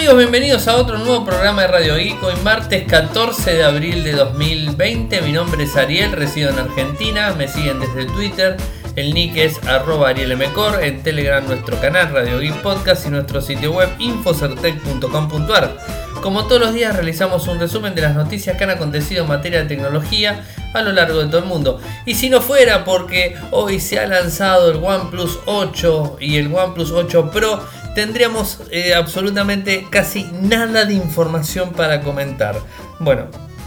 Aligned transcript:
amigos? 0.00 0.16
Bienvenidos 0.16 0.66
a 0.66 0.76
otro 0.76 0.96
nuevo 0.96 1.26
programa 1.26 1.60
de 1.60 1.68
Radio 1.68 1.96
Geek. 1.96 2.22
Hoy 2.22 2.32
martes 2.42 2.84
14 2.84 3.52
de 3.52 3.64
abril 3.64 4.02
de 4.02 4.12
2020. 4.12 5.20
Mi 5.20 5.30
nombre 5.30 5.64
es 5.64 5.76
Ariel, 5.76 6.12
resido 6.12 6.48
en 6.48 6.58
Argentina. 6.58 7.34
Me 7.36 7.46
siguen 7.46 7.80
desde 7.80 8.06
Twitter. 8.06 8.56
El 8.96 9.12
nick 9.12 9.36
es 9.36 9.62
arroba 9.66 10.08
arielmcor. 10.08 10.82
En 10.82 11.02
Telegram 11.02 11.46
nuestro 11.46 11.78
canal 11.82 12.10
Radio 12.14 12.38
Geek 12.38 12.62
Podcast 12.62 13.04
y 13.04 13.10
nuestro 13.10 13.42
sitio 13.42 13.72
web 13.72 13.90
infocertec.com.ar. 13.98 15.76
Como 16.22 16.46
todos 16.46 16.62
los 16.62 16.72
días 16.72 16.94
realizamos 16.94 17.46
un 17.48 17.58
resumen 17.58 17.94
de 17.94 18.00
las 18.00 18.14
noticias 18.14 18.56
que 18.56 18.64
han 18.64 18.70
acontecido 18.70 19.24
en 19.24 19.28
materia 19.28 19.60
de 19.60 19.68
tecnología 19.68 20.44
a 20.72 20.82
lo 20.82 20.92
largo 20.92 21.18
de 21.18 21.26
todo 21.26 21.38
el 21.38 21.46
mundo. 21.46 21.78
Y 22.06 22.14
si 22.14 22.30
no 22.30 22.40
fuera 22.40 22.84
porque 22.84 23.36
hoy 23.50 23.80
se 23.80 23.98
ha 23.98 24.06
lanzado 24.06 24.70
el 24.70 24.82
OnePlus 24.82 25.40
8 25.44 26.16
y 26.20 26.36
el 26.36 26.54
OnePlus 26.54 26.90
8 26.90 27.30
Pro, 27.30 27.62
tendríamos 28.00 28.62
eh, 28.70 28.94
absolutamente 28.94 29.86
casi 29.90 30.24
nada 30.40 30.86
de 30.86 30.94
información 30.94 31.72
para 31.72 32.00
comentar. 32.00 32.58
Bueno, 32.98 33.26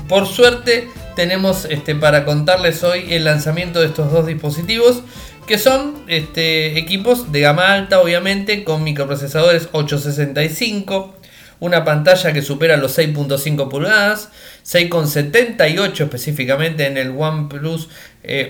por 0.10 0.26
suerte 0.26 0.90
tenemos 1.16 1.66
este, 1.66 1.94
para 1.94 2.26
contarles 2.26 2.84
hoy 2.84 3.14
el 3.14 3.26
lanzamiento 3.26 3.80
de 3.80 3.86
estos 3.86 4.12
dos 4.12 4.26
dispositivos 4.26 5.04
que 5.46 5.60
son 5.60 6.04
este, 6.08 6.80
equipos 6.80 7.32
de 7.32 7.42
gama 7.42 7.74
alta 7.74 8.00
obviamente 8.00 8.64
con 8.64 8.84
microprocesadores 8.84 9.70
865 9.72 11.14
una 11.64 11.86
pantalla 11.86 12.34
que 12.34 12.42
supera 12.42 12.76
los 12.76 12.98
6.5 12.98 13.70
pulgadas, 13.70 14.28
6.78 14.66 16.04
específicamente 16.04 16.88
en 16.88 16.98
el 16.98 17.12
OnePlus 17.18 17.88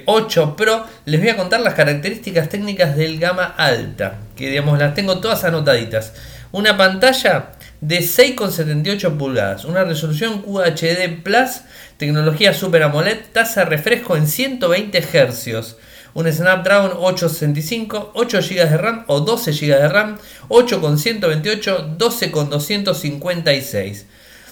8 0.08 0.44
eh, 0.44 0.54
Pro. 0.58 0.88
Les 1.06 1.22
voy 1.22 1.30
a 1.30 1.38
contar 1.38 1.60
las 1.60 1.76
características 1.76 2.50
técnicas 2.50 2.96
del 2.98 3.20
gama 3.20 3.54
alta, 3.56 4.18
que 4.36 4.50
digamos 4.50 4.80
las 4.80 4.96
tengo 4.96 5.20
todas 5.20 5.44
anotaditas. 5.44 6.14
Una 6.52 6.76
pantalla 6.76 7.52
de 7.82 8.00
6,78 8.00 9.16
pulgadas, 9.16 9.66
una 9.66 9.84
resolución 9.84 10.42
QHD 10.42 11.22
Plus, 11.22 11.62
tecnología 11.98 12.52
Super 12.52 12.82
AMOLED, 12.82 13.20
tasa 13.32 13.64
refresco 13.64 14.18
en 14.18 14.26
120 14.26 15.00
Hz 15.04 15.76
un 16.14 16.32
Snapdragon 16.32 16.92
865, 16.98 18.12
8 18.14 18.40
GB 18.42 18.70
de 18.70 18.78
RAM 18.78 19.04
o 19.08 19.20
12 19.22 19.52
GB 19.52 19.80
de 19.80 19.88
RAM, 19.90 20.18
8 20.48 20.82
con 20.82 20.98
128, 20.98 21.96
12 21.98 22.32
con 22.32 22.50
256. 22.50 24.06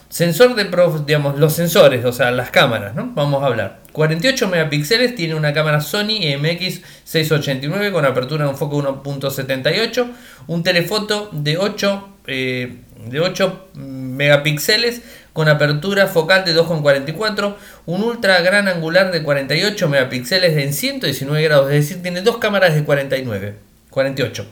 Sensor 0.10 0.56
de, 0.56 0.66
digamos, 1.06 1.40
los 1.40 1.54
sensores, 1.54 2.04
o 2.04 2.12
sea, 2.12 2.32
las 2.32 2.52
cámaras, 2.52 2.96
¿no? 2.96 3.12
Vamos 3.16 3.42
a 3.42 3.46
hablar. 3.46 3.80
48 3.94 4.50
megapíxeles, 4.50 5.16
tiene 5.16 5.36
una 5.36 5.54
cámara 5.54 5.80
Sony 5.80 6.20
MX689 6.38 7.94
con 7.94 8.04
apertura 8.06 8.44
de 8.44 8.52
un 8.52 8.58
foco 8.58 8.84
1.78, 8.84 10.12
un 10.48 10.64
telefoto 10.64 11.30
de 11.32 11.58
8, 11.58 12.11
eh, 12.28 12.78
de 13.06 13.20
8 13.20 13.70
megapíxeles 13.76 15.02
con 15.34 15.48
apertura 15.48 16.08
focal 16.08 16.44
de 16.46 16.56
2,44, 16.56 17.56
un 17.86 18.04
ultra 18.04 18.42
gran 18.42 18.68
angular 18.68 19.12
de 19.12 19.24
48 19.24 19.90
megapíxeles 19.90 20.58
en 20.58 20.74
119 20.74 21.44
grados, 21.44 21.72
es 21.72 21.88
decir, 21.88 22.04
tiene 22.04 22.22
dos 22.22 22.38
cámaras 22.38 22.76
de 22.76 22.84
49, 22.84 23.56
48, 23.90 24.46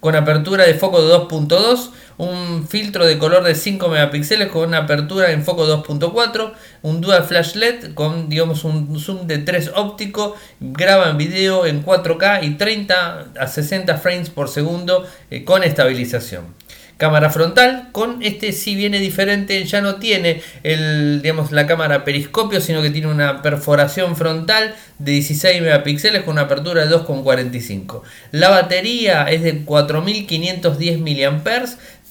con 0.00 0.16
apertura 0.16 0.64
de 0.64 0.74
foco 0.74 1.00
de 1.02 1.14
2.2, 1.14 1.90
un 2.18 2.66
filtro 2.66 3.06
de 3.06 3.18
color 3.18 3.44
de 3.44 3.54
5 3.54 3.88
megapíxeles 3.88 4.48
con 4.48 4.68
una 4.68 4.78
apertura 4.78 5.30
en 5.30 5.44
foco 5.44 5.66
2.4, 5.66 6.52
un 6.82 7.00
dual 7.00 7.22
flash 7.22 7.54
LED 7.54 7.94
con 7.94 8.28
digamos 8.28 8.64
un 8.64 8.98
zoom 8.98 9.26
de 9.28 9.38
3 9.38 9.72
óptico, 9.76 10.34
graba 10.58 11.10
en 11.10 11.18
video 11.18 11.66
en 11.66 11.84
4K 11.84 12.42
y 12.42 12.56
30 12.56 13.26
a 13.38 13.46
60 13.46 13.96
frames 13.98 14.28
por 14.28 14.48
segundo 14.48 15.06
eh, 15.30 15.44
con 15.44 15.62
estabilización 15.62 16.60
cámara 17.00 17.30
frontal. 17.30 17.88
Con 17.90 18.22
este 18.22 18.52
si 18.52 18.76
viene 18.76 19.00
diferente, 19.00 19.64
ya 19.64 19.80
no 19.80 19.96
tiene 19.96 20.42
el, 20.62 21.22
digamos, 21.22 21.50
la 21.50 21.66
cámara 21.66 22.04
periscopio, 22.04 22.60
sino 22.60 22.82
que 22.82 22.90
tiene 22.90 23.08
una 23.08 23.42
perforación 23.42 24.14
frontal 24.14 24.76
de 24.98 25.12
16 25.12 25.62
megapíxeles 25.62 26.22
con 26.22 26.34
una 26.34 26.42
apertura 26.42 26.86
de 26.86 26.94
2,45. 26.94 28.02
La 28.30 28.50
batería 28.50 29.24
es 29.24 29.42
de 29.42 29.64
4510 29.64 31.00
mAh. 31.00 31.40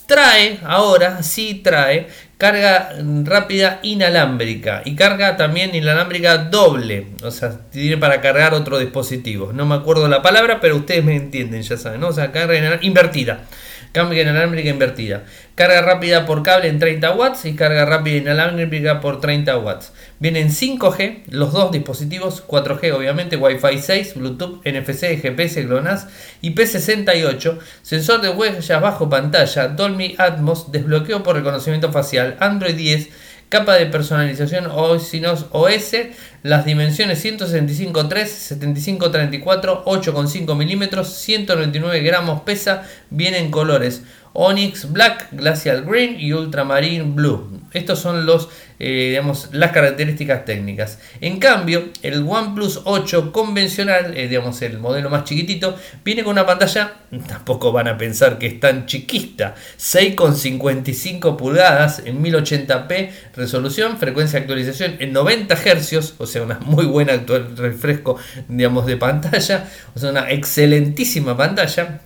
Trae, 0.08 0.58
ahora 0.66 1.22
sí 1.22 1.62
trae, 1.64 2.08
carga 2.40 2.96
rápida 3.26 3.80
inalámbrica 3.84 4.82
y 4.84 4.96
carga 4.96 5.38
también 5.38 5.76
inalámbrica 5.76 6.38
doble, 6.38 7.10
o 7.22 7.30
sea, 7.30 7.60
tiene 7.70 7.98
para 7.98 8.20
cargar 8.20 8.56
otro 8.56 8.80
dispositivo. 8.80 9.54
No 9.54 9.68
me 9.68 9.76
acuerdo 9.76 10.08
la 10.08 10.24
palabra, 10.24 10.60
pero 10.60 10.78
ustedes 10.78 11.04
me 11.04 11.16
entienden, 11.16 11.62
ya 11.62 11.78
saben. 11.78 12.04
O 12.04 12.12
sea, 12.12 12.32
carga 12.32 12.80
invertida. 12.82 13.42
Cambio 13.92 14.22
inalámbrica 14.22 14.70
invertida. 14.70 15.24
Carga 15.56 15.82
rápida 15.82 16.28
por 16.28 16.44
cable 16.44 16.68
en 16.68 16.78
30 16.78 17.16
watts 17.16 17.46
y 17.46 17.56
carga 17.56 17.86
rápida 17.86 18.18
inalámbrica 18.18 19.02
por 19.02 19.20
30 19.20 19.58
watts. 19.58 19.92
Vienen 20.20 20.50
5G, 20.50 21.24
los 21.30 21.54
dos 21.54 21.72
dispositivos, 21.72 22.46
4G 22.48 22.94
obviamente, 22.94 23.36
Wi-Fi 23.36 23.80
6, 23.80 24.14
Bluetooth, 24.16 24.62
NFC, 24.64 25.20
GPS, 25.20 25.64
GLONASS, 25.64 26.08
IP68, 26.44 27.58
sensor 27.82 28.22
de 28.22 28.30
huellas 28.30 28.82
bajo 28.82 29.10
pantalla, 29.10 29.70
Dolby 29.70 30.16
Atmos, 30.20 30.72
desbloqueo 30.72 31.24
por 31.24 31.36
reconocimiento 31.36 31.92
facial, 31.92 32.38
Android 32.40 32.76
10, 32.76 33.10
capa 33.50 33.76
de 33.76 33.88
personalización 33.88 34.68
OSINOS 34.72 35.48
OS, 35.52 35.96
las 36.44 36.66
dimensiones 36.66 37.24
165.3, 37.26 37.94
75.34, 38.60 39.84
8,5 39.84 40.56
milímetros, 40.56 41.10
199 41.10 42.02
gramos 42.02 42.42
pesa, 42.42 42.88
vienen 43.10 43.46
en 43.46 43.52
colores 43.52 44.04
Onyx 44.34 44.92
Black, 44.92 45.30
Glacial 45.32 45.84
Green 45.84 46.20
y 46.20 46.34
Ultramarine 46.34 47.04
Blue. 47.14 47.60
Estos 47.74 48.00
son 48.00 48.26
los, 48.26 48.50
eh, 48.80 49.10
digamos, 49.10 49.50
las 49.52 49.72
características 49.72 50.46
técnicas. 50.46 51.00
En 51.22 51.40
cambio, 51.40 51.90
el 52.02 52.26
OnePlus 52.28 52.82
8 52.86 53.32
convencional, 53.32 54.18
eh, 54.18 54.28
digamos, 54.28 54.62
el 54.62 54.80
modelo 54.80 55.10
más 55.10 55.24
chiquitito, 55.24 55.76
viene 56.04 56.24
con 56.24 56.32
una 56.34 56.46
pantalla, 56.46 56.94
tampoco 57.28 57.72
van 57.72 57.88
a 57.88 57.98
pensar 57.98 58.38
que 58.40 58.48
es 58.48 58.60
tan 58.60 58.86
chiquita, 58.86 59.56
6,55 59.78 61.38
pulgadas 61.38 62.02
en 62.06 62.24
1080p 62.24 63.10
resolución, 63.36 63.98
frecuencia 63.98 64.40
de 64.40 64.44
actualización 64.44 64.96
en 65.00 65.14
90 65.14 65.56
Hz, 65.56 66.16
o 66.18 66.26
sea, 66.26 66.42
una 66.42 66.60
muy 66.60 66.86
buena 66.86 67.14
actual 67.14 67.56
refresco, 67.56 68.18
digamos, 68.48 68.86
de 68.86 68.98
pantalla, 68.98 69.70
o 69.96 70.00
sea, 70.00 70.10
una 70.10 70.30
excelentísima 70.32 71.38
pantalla 71.38 72.02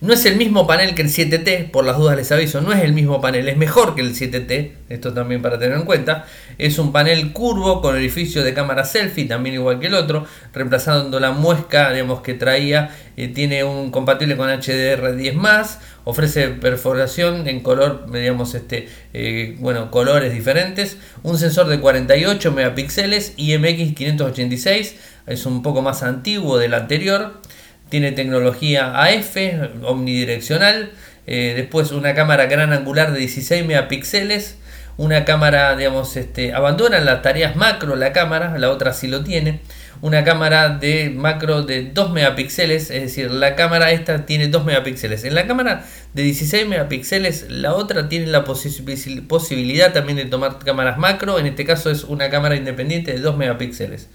no 0.00 0.12
es 0.12 0.24
el 0.26 0.36
mismo 0.36 0.66
panel 0.66 0.94
que 0.94 1.02
el 1.02 1.08
7T, 1.08 1.70
por 1.70 1.84
las 1.84 1.96
dudas 1.96 2.16
les 2.16 2.30
aviso, 2.30 2.60
no 2.60 2.72
es 2.72 2.84
el 2.84 2.92
mismo 2.92 3.20
panel, 3.20 3.48
es 3.48 3.56
mejor 3.56 3.96
que 3.96 4.02
el 4.02 4.14
7T, 4.14 4.72
esto 4.88 5.12
también 5.12 5.42
para 5.42 5.58
tener 5.58 5.76
en 5.76 5.84
cuenta. 5.84 6.26
Es 6.56 6.78
un 6.78 6.92
panel 6.92 7.32
curvo 7.32 7.82
con 7.82 7.96
orificio 7.96 8.44
de 8.44 8.54
cámara 8.54 8.84
selfie, 8.84 9.24
también 9.24 9.56
igual 9.56 9.80
que 9.80 9.88
el 9.88 9.94
otro, 9.94 10.24
reemplazando 10.52 11.18
la 11.18 11.32
muesca 11.32 11.92
digamos, 11.92 12.20
que 12.20 12.34
traía, 12.34 12.90
eh, 13.16 13.28
tiene 13.28 13.64
un 13.64 13.90
compatible 13.90 14.36
con 14.36 14.48
HDR10+, 14.48 15.78
ofrece 16.04 16.48
perforación 16.48 17.48
en 17.48 17.60
color, 17.60 18.10
digamos, 18.12 18.54
este, 18.54 18.88
eh, 19.12 19.56
bueno, 19.58 19.90
colores 19.90 20.32
diferentes, 20.32 20.96
un 21.24 21.38
sensor 21.38 21.66
de 21.66 21.80
48 21.80 22.52
megapíxeles 22.52 23.36
IMX586, 23.36 24.94
es 25.26 25.44
un 25.44 25.62
poco 25.62 25.82
más 25.82 26.02
antiguo 26.02 26.56
del 26.56 26.74
anterior 26.74 27.40
tiene 27.88 28.12
tecnología 28.12 29.02
AF, 29.02 29.36
omnidireccional, 29.82 30.90
eh, 31.26 31.54
después 31.56 31.92
una 31.92 32.14
cámara 32.14 32.46
gran 32.46 32.72
angular 32.72 33.12
de 33.12 33.18
16 33.20 33.66
megapíxeles, 33.66 34.56
una 34.96 35.24
cámara, 35.24 35.76
digamos, 35.76 36.16
este, 36.16 36.52
abandona 36.52 36.98
las 37.00 37.22
tareas 37.22 37.54
macro 37.54 37.94
la 37.96 38.12
cámara, 38.12 38.58
la 38.58 38.70
otra 38.70 38.92
sí 38.92 39.06
lo 39.06 39.22
tiene, 39.22 39.60
una 40.00 40.24
cámara 40.24 40.70
de 40.70 41.10
macro 41.10 41.62
de 41.62 41.90
2 41.92 42.12
megapíxeles, 42.12 42.90
es 42.90 43.02
decir, 43.02 43.30
la 43.30 43.56
cámara 43.56 43.90
esta 43.92 44.26
tiene 44.26 44.48
2 44.48 44.64
megapíxeles. 44.64 45.24
En 45.24 45.34
la 45.34 45.46
cámara 45.46 45.84
de 46.14 46.22
16 46.22 46.66
megapíxeles, 46.66 47.46
la 47.48 47.74
otra 47.74 48.08
tiene 48.08 48.26
la 48.26 48.44
posibilidad 48.44 49.92
también 49.92 50.16
de 50.16 50.24
tomar 50.26 50.58
cámaras 50.58 50.98
macro, 50.98 51.38
en 51.38 51.46
este 51.46 51.64
caso 51.64 51.90
es 51.90 52.04
una 52.04 52.30
cámara 52.30 52.56
independiente 52.56 53.12
de 53.12 53.20
2 53.20 53.36
megapíxeles. 53.36 54.08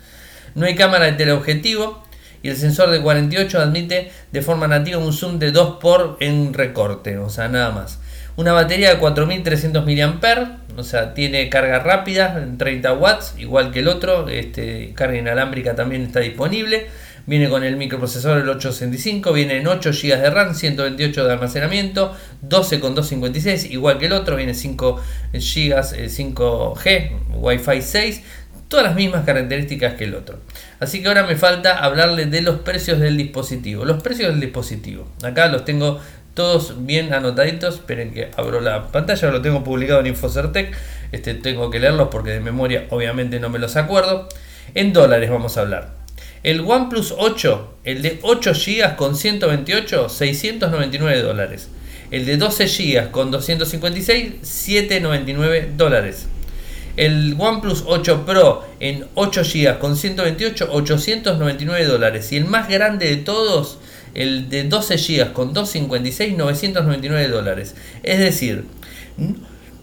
No 0.56 0.66
hay 0.66 0.76
cámara 0.76 1.06
de 1.06 1.14
teleobjetivo, 1.14 2.03
y 2.44 2.50
el 2.50 2.58
sensor 2.58 2.92
de 2.92 3.02
48 3.02 3.60
admite 3.60 4.12
de 4.32 4.42
forma 4.44 4.68
nativa 4.68 5.00
un 5.00 5.14
zoom 5.14 5.40
de 5.40 5.52
2 5.52 5.78
por 5.82 6.18
en 6.20 6.54
recorte, 6.54 7.18
o 7.18 7.30
sea, 7.30 7.48
nada 7.48 7.72
más. 7.72 8.00
Una 8.36 8.52
batería 8.52 8.90
de 8.90 8.98
4300 9.00 9.86
mAh, 9.86 10.58
o 10.76 10.84
sea, 10.84 11.14
tiene 11.14 11.50
carga 11.50 11.80
rápida 11.80 12.38
en 12.38 12.58
30 12.58 12.94
watts, 12.94 13.36
igual 13.38 13.72
que 13.72 13.80
el 13.80 13.88
otro, 13.88 14.28
este, 14.28 14.92
carga 14.94 15.18
inalámbrica 15.18 15.76
también 15.76 16.04
está 16.04 16.20
disponible. 16.20 16.88
Viene 17.26 17.48
con 17.48 17.64
el 17.64 17.78
microprocesador 17.78 18.40
el 18.40 18.50
865, 18.50 19.32
viene 19.32 19.56
en 19.58 19.68
8 19.68 19.92
GB 19.92 20.20
de 20.20 20.30
RAM, 20.30 20.54
128 20.54 21.24
de 21.24 21.32
almacenamiento, 21.32 22.14
12 22.42 22.82
con 22.82 22.96
256, 22.96 23.72
igual 23.72 23.98
que 23.98 24.08
el 24.08 24.12
otro, 24.12 24.36
viene 24.36 24.54
5 24.54 25.00
GB 25.32 25.40
5G, 25.40 27.12
Wi-Fi 27.30 27.82
6, 27.82 28.24
todas 28.74 28.88
las 28.88 28.96
mismas 28.96 29.24
características 29.24 29.94
que 29.94 30.06
el 30.06 30.16
otro. 30.16 30.40
Así 30.80 31.04
que 31.04 31.08
ahora 31.08 31.28
me 31.28 31.36
falta 31.36 31.78
hablarle 31.78 32.26
de 32.26 32.42
los 32.42 32.62
precios 32.62 33.00
del 33.00 33.18
dispositivo. 33.18 33.86
Los 33.86 34.02
precios 34.02 34.32
del 34.32 34.40
dispositivo. 34.40 35.08
Acá 35.22 35.48
los 35.48 35.64
tengo 35.64 36.00
todos 36.34 36.84
bien 36.84 37.14
anotaditos. 37.14 37.76
Esperen 37.76 38.12
que 38.12 38.32
abro 38.36 38.62
la 38.62 38.88
pantalla, 38.88 39.30
lo 39.30 39.44
tengo 39.44 39.64
publicado 39.64 40.00
en 40.00 40.08
Infocertec. 40.08 40.76
Este, 41.12 41.36
tengo 41.36 41.70
que 41.70 41.80
leerlos 41.80 42.08
porque 42.10 42.32
de 42.32 42.40
memoria 42.40 42.88
obviamente 42.90 43.40
no 43.40 43.52
me 43.52 43.60
los 43.60 43.76
acuerdo. 43.76 44.28
En 44.74 44.92
dólares 44.92 45.30
vamos 45.30 45.56
a 45.58 45.62
hablar. 45.62 45.92
El 46.42 46.62
OnePlus 46.62 47.14
8, 47.16 47.76
el 47.84 48.02
de 48.02 48.18
8 48.24 48.54
GB 48.54 48.96
con 48.96 49.16
128, 49.16 50.10
699 50.10 51.22
dólares. 51.22 51.70
El 52.10 52.26
de 52.26 52.38
12 52.38 52.66
GB 52.66 53.12
con 53.12 53.30
256, 53.30 54.34
799 54.42 55.74
dólares. 55.78 56.26
El 56.96 57.36
OnePlus 57.38 57.84
8 57.88 58.26
Pro 58.26 58.64
en 58.80 59.06
8 59.16 59.42
GB 59.42 59.80
con 59.80 59.96
128, 59.96 60.68
899 60.72 61.86
dólares. 61.86 62.32
Y 62.32 62.38
el 62.38 62.46
más 62.46 62.70
grande 62.70 63.10
de 63.10 63.18
todos, 63.18 63.80
el 64.14 64.50
de 64.50 64.64
12 64.64 64.98
GB 64.98 65.34
con 65.34 65.54
256, 65.54 66.38
999 66.38 67.28
dólares. 67.30 67.76
Es 68.04 68.20
decir, 68.20 68.66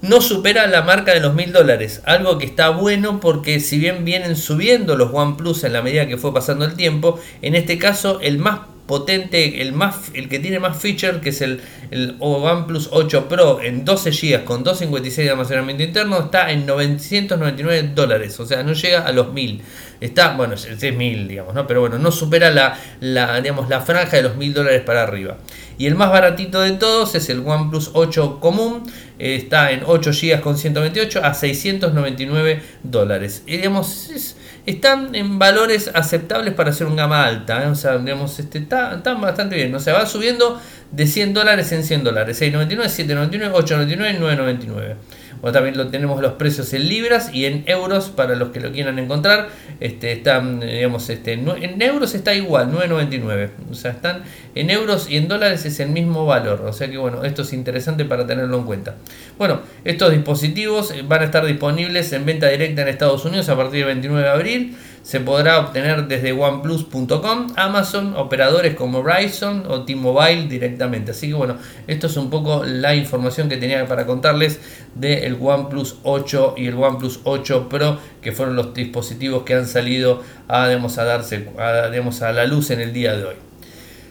no 0.03 0.21
supera 0.21 0.67
la 0.67 0.83
marca 0.83 1.13
de 1.13 1.21
los 1.21 1.35
1000 1.35 1.53
dólares. 1.53 2.01
Algo 2.05 2.39
que 2.39 2.47
está 2.47 2.71
bueno 2.71 3.21
porque 3.21 3.61
si 3.61 3.79
bien 3.79 4.05
vienen 4.05 4.37
subiendo 4.37 4.97
los 4.97 5.13
OnePlus 5.13 5.65
en 5.65 5.73
la 5.73 5.83
medida 5.83 6.07
que 6.07 6.17
fue 6.17 6.33
pasando 6.33 6.65
el 6.65 6.75
tiempo, 6.75 7.21
en 7.43 7.55
este 7.55 7.79
caso 7.79 8.21
el 8.21 8.39
más 8.39 8.61
potente, 8.91 9.63
el, 9.63 9.73
más, 9.73 10.11
el 10.15 10.29
que 10.29 10.41
tiene 10.41 10.59
más 10.59 10.77
feature, 10.77 11.21
que 11.21 11.29
es 11.29 11.41
el, 11.43 11.61
el 11.93 12.17
OnePlus 12.19 12.89
8 12.91 13.29
Pro 13.29 13.61
en 13.63 13.85
12 13.85 14.11
GB 14.11 14.43
con 14.43 14.65
256 14.65 15.27
de 15.27 15.31
almacenamiento 15.31 15.85
interno, 15.85 16.19
está 16.25 16.51
en 16.51 16.67
999 16.67 17.93
dólares, 17.95 18.41
o 18.41 18.47
sea, 18.47 18.65
no 18.65 18.73
llega 18.73 19.07
a 19.07 19.13
los 19.13 19.33
1000. 19.33 19.63
Está, 20.01 20.35
bueno, 20.35 20.55
es 20.55 20.83
1000, 20.97 21.29
digamos, 21.29 21.55
¿no? 21.55 21.69
Pero 21.69 21.83
bueno, 21.83 22.01
no 22.01 22.11
supera 22.11 22.51
la, 22.51 22.77
la, 22.99 23.41
digamos, 23.41 23.69
la 23.69 23.81
franja 23.81 24.17
de 24.17 24.25
los 24.25 24.35
1000 24.37 24.55
dólares 24.55 24.83
para 24.85 25.05
arriba. 25.05 25.37
Y 25.79 25.87
el 25.87 25.95
más 25.95 26.11
baratito 26.11 26.61
de 26.61 26.73
todos 26.73 27.15
es 27.15 27.29
el 27.31 27.47
OnePlus 27.47 27.93
8 27.93 28.41
común, 28.41 28.91
está 29.21 29.71
en 29.71 29.83
8 29.87 30.11
GB 30.11 30.41
con 30.41 30.59
128 30.59 31.25
a 31.25 31.33
699 31.33 32.61
dólares. 32.83 33.45
Y 33.47 33.59
digamos, 33.59 34.11
es, 34.11 34.37
están 34.67 35.15
en 35.15 35.39
valores 35.39 35.91
aceptables 35.95 36.55
para 36.55 36.71
hacer 36.71 36.87
un 36.87 36.97
gama 36.97 37.25
alta. 37.25 37.65
¿eh? 37.65 37.67
O 37.67 37.75
sea, 37.75 37.99
digamos, 37.99 38.39
este, 38.39 38.59
está, 38.59 38.97
están 38.97 39.21
bastante 39.21 39.57
bien. 39.57 39.75
O 39.75 39.81
sea, 39.81 39.95
va 39.95 40.07
subiendo 40.07 40.61
de 40.91 41.07
100 41.07 41.35
dólares 41.35 41.73
en 41.73 41.85
100 41.85 42.05
dólares. 42.05 42.41
6.99, 42.41 42.85
7.99, 43.31 43.53
8.99, 43.53 44.19
9.99. 44.19 44.97
Bueno, 45.41 45.53
también 45.55 45.77
lo 45.77 45.89
tenemos 45.89 46.21
los 46.21 46.35
precios 46.35 46.73
en 46.75 46.89
libras 46.89 47.31
y 47.33 47.47
en 47.47 47.65
euros 47.67 48.11
para 48.11 48.37
los 48.37 48.51
que 48.51 48.61
lo 48.61 48.73
quieran 48.73 48.99
encontrar. 48.99 49.49
Este, 49.81 50.13
están, 50.13 50.61
digamos, 50.61 51.09
este, 51.09 51.33
en 51.33 51.83
euros 51.83 52.15
está 52.15 52.35
igual, 52.35 52.71
9.99. 52.73 53.51
O 53.71 53.75
sea, 53.75 53.93
están 53.93 54.23
en 54.55 54.71
euros 54.71 55.09
y 55.09 55.17
en 55.17 55.29
dólares 55.29 55.65
es 55.65 55.81
el 55.81 55.91
mismo 55.91 56.27
valor. 56.27 56.63
O 56.67 56.73
sea 56.73 56.91
que 56.91 56.99
bueno, 56.99 57.25
esto 57.25 57.43
es 57.43 57.53
interesante 57.53 58.05
para 58.05 58.27
tenerlo 58.27 58.59
en 58.59 58.65
cuenta. 58.65 58.97
Bueno, 59.39 59.61
estos 59.85 60.13
dispositivos 60.13 60.95
van 61.09 61.23
a 61.23 61.25
estar 61.25 61.45
disponibles 61.47 62.13
en 62.13 62.27
venta 62.27 62.49
directa 62.49 62.83
en 62.83 62.89
Estados 62.89 63.25
Unidos 63.25 63.49
a 63.49 63.57
partir 63.57 63.81
del 63.81 63.87
29 63.87 64.23
de 64.23 64.31
abril 64.31 64.77
se 65.03 65.21
podrá 65.21 65.59
obtener 65.59 66.07
desde 66.09 66.33
oneplus.com, 66.33 67.53
Amazon, 67.57 68.15
operadores 68.17 68.75
como 68.75 69.03
Verizon 69.03 69.65
o 69.69 69.83
T-Mobile 69.85 70.47
directamente. 70.47 71.13
Así 71.13 71.29
que 71.29 71.35
bueno, 71.35 71.57
esto 71.87 72.07
es 72.07 72.17
un 72.17 72.31
poco 72.31 72.65
la 72.65 72.95
información 72.95 73.49
que 73.49 73.57
tenía 73.57 73.87
para 73.87 74.07
contarles 74.07 74.61
del 74.95 75.39
OnePlus 75.41 75.97
8 76.03 76.55
y 76.59 76.67
el 76.67 76.75
OnePlus 76.75 77.21
8 77.25 77.69
Pro, 77.69 77.99
que 78.21 78.33
fueron 78.33 78.57
los 78.57 78.75
dispositivos 78.75 79.45
que 79.45 79.55
han 79.55 79.67
salido 79.67 80.23
a, 80.49 80.65
a 80.65 81.05
darse 81.05 81.49
a, 81.59 82.27
a 82.29 82.33
la 82.33 82.45
luz 82.45 82.71
en 82.71 82.81
el 82.81 82.93
día 82.93 83.17
de 83.17 83.25
hoy. 83.25 83.35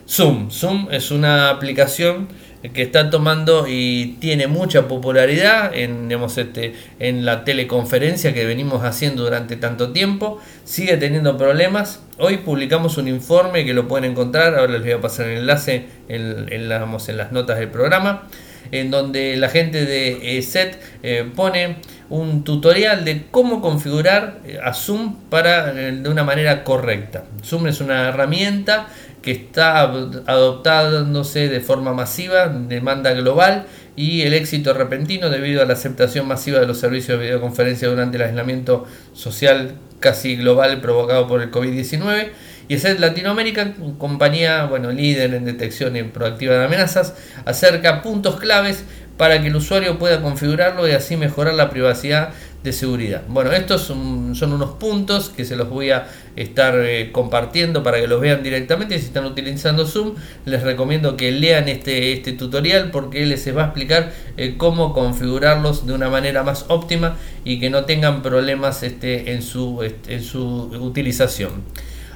Zoom, 0.09 0.50
Zoom 0.50 0.88
es 0.89 1.12
una 1.12 1.51
aplicación 1.51 2.30
que 2.61 2.81
está 2.81 3.09
tomando 3.09 3.67
y 3.67 4.17
tiene 4.19 4.47
mucha 4.47 4.88
popularidad 4.88 5.73
en, 5.73 6.11
este, 6.11 6.73
en 7.00 7.25
la 7.25 7.45
teleconferencia 7.45 8.33
que 8.33 8.45
venimos 8.45 8.83
haciendo 8.83 9.23
durante 9.23 9.56
tanto 9.56 9.91
tiempo. 9.91 10.39
Sigue 10.65 10.97
teniendo 10.97 11.38
problemas. 11.38 12.01
Hoy 12.17 12.38
publicamos 12.38 12.97
un 12.97 13.07
informe 13.07 13.65
que 13.65 13.73
lo 13.73 13.88
pueden 13.88 14.11
encontrar. 14.11 14.56
Ahora 14.56 14.73
les 14.73 14.81
voy 14.81 14.91
a 14.91 15.01
pasar 15.01 15.27
el 15.27 15.39
enlace 15.39 15.85
en, 16.09 16.67
las 16.69 17.31
notas 17.31 17.59
del 17.59 17.69
programa. 17.69 18.27
En 18.71 18.91
donde 18.91 19.38
la 19.38 19.50
gente 19.50 19.85
de 19.85 20.41
SET 20.44 20.79
eh, 21.01 21.27
pone 21.35 21.77
un 22.09 22.44
tutorial 22.44 23.05
de 23.05 23.25
cómo 23.29 23.62
configurar 23.62 24.39
eh, 24.45 24.59
a 24.63 24.73
Zoom 24.73 25.15
para, 25.29 25.71
eh, 25.71 25.91
de 25.91 26.09
una 26.09 26.23
manera 26.23 26.63
correcta. 26.63 27.25
Zoom 27.44 27.67
es 27.67 27.81
una 27.81 28.09
herramienta 28.09 28.88
que 29.21 29.31
está 29.31 29.81
adoptándose 29.81 31.50
de 31.50 31.60
forma 31.60 31.94
masiva, 31.94 32.48
demanda 32.48 33.12
global 33.13 33.66
y 33.95 34.21
el 34.21 34.33
éxito 34.33 34.74
repentino 34.74 35.30
debido 35.30 35.62
a 35.62 35.66
la 35.66 35.74
aceptación 35.74 36.27
masiva 36.27 36.60
de 36.60 36.68
los 36.68 36.80
servicios 36.80 37.19
de 37.19 37.25
videoconferencia 37.25 37.89
durante 37.89 38.18
el 38.18 38.24
aislamiento 38.24 38.86
social 39.13 39.75
casi 40.00 40.38
global 40.38 40.80
provocado 40.80 41.27
por 41.27 41.42
el 41.42 41.51
COVID-19. 41.51 42.30
Y 42.69 42.75
es 42.75 43.00
Latinoamérica, 43.00 43.74
compañía 43.98 44.66
bueno, 44.66 44.92
líder 44.92 45.33
en 45.33 45.44
detección 45.44 45.95
y 45.95 46.04
proactiva 46.04 46.56
de 46.56 46.65
amenazas, 46.65 47.15
acerca 47.45 48.01
puntos 48.01 48.39
claves 48.39 48.86
para 49.18 49.42
que 49.42 49.48
el 49.48 49.56
usuario 49.57 50.00
pueda 50.00 50.22
configurarlo 50.22 50.88
y 50.88 50.92
así 50.92 51.18
mejorar 51.18 51.56
la 51.56 51.69
privacidad 51.69 52.30
de 52.63 52.73
seguridad. 52.73 53.23
Bueno, 53.29 53.53
estos 53.53 53.83
son, 53.83 54.35
unos 54.41 54.71
puntos 54.71 55.29
que 55.29 55.45
se 55.45 55.56
los 55.56 55.69
voy 55.69 55.91
a 55.91 56.07
estar 56.35 56.75
eh, 56.77 57.11
compartiendo 57.11 57.83
para 57.83 58.01
que 58.01 58.07
los 58.07 58.19
vean 58.19 58.44
directamente. 58.44 59.00
Si 59.00 59.06
están 59.06 59.25
utilizando 59.25 59.85
Zoom, 59.85 60.15
les 60.45 60.61
recomiendo 60.63 61.15
que 61.15 61.31
lean 61.31 61.69
este, 61.69 62.11
este 62.11 62.33
tutorial 62.33 62.91
porque 62.91 63.25
les 63.25 63.56
va 63.56 63.63
a 63.63 63.65
explicar 63.67 64.11
eh, 64.35 64.56
cómo 64.57 64.94
configurarlos 64.94 65.88
de 65.88 65.94
una 65.94 66.09
manera 66.09 66.44
más 66.44 66.65
óptima 66.67 67.15
y 67.45 67.59
que 67.59 67.69
no 67.69 67.85
tengan 67.85 68.21
problemas 68.21 68.83
este, 68.83 69.31
en, 69.31 69.41
su, 69.41 69.81
en 70.07 70.23
su 70.23 70.63
utilización. 70.81 71.63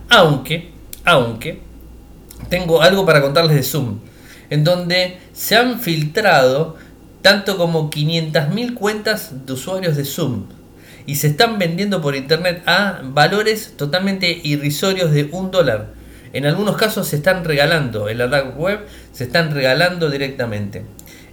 Aunque, 0.09 0.71
aunque, 1.05 1.61
tengo 2.49 2.81
algo 2.81 3.05
para 3.05 3.21
contarles 3.21 3.55
de 3.55 3.63
Zoom, 3.63 3.99
en 4.49 4.65
donde 4.65 5.19
se 5.31 5.55
han 5.55 5.79
filtrado 5.79 6.75
tanto 7.23 7.57
como 7.57 7.89
500.000 7.89 8.75
cuentas 8.75 9.31
de 9.47 9.53
usuarios 9.53 9.95
de 9.95 10.03
Zoom 10.05 10.43
y 11.05 11.15
se 11.15 11.27
están 11.27 11.57
vendiendo 11.57 12.01
por 12.01 12.15
internet 12.15 12.61
a 12.65 12.99
valores 13.01 13.73
totalmente 13.77 14.41
irrisorios 14.43 15.11
de 15.11 15.29
un 15.31 15.49
dólar. 15.49 15.87
En 16.33 16.45
algunos 16.45 16.75
casos 16.75 17.07
se 17.07 17.15
están 17.15 17.45
regalando, 17.45 18.09
en 18.09 18.17
la 18.17 18.27
dark 18.27 18.59
web 18.59 18.81
se 19.13 19.23
están 19.23 19.53
regalando 19.53 20.09
directamente. 20.09 20.83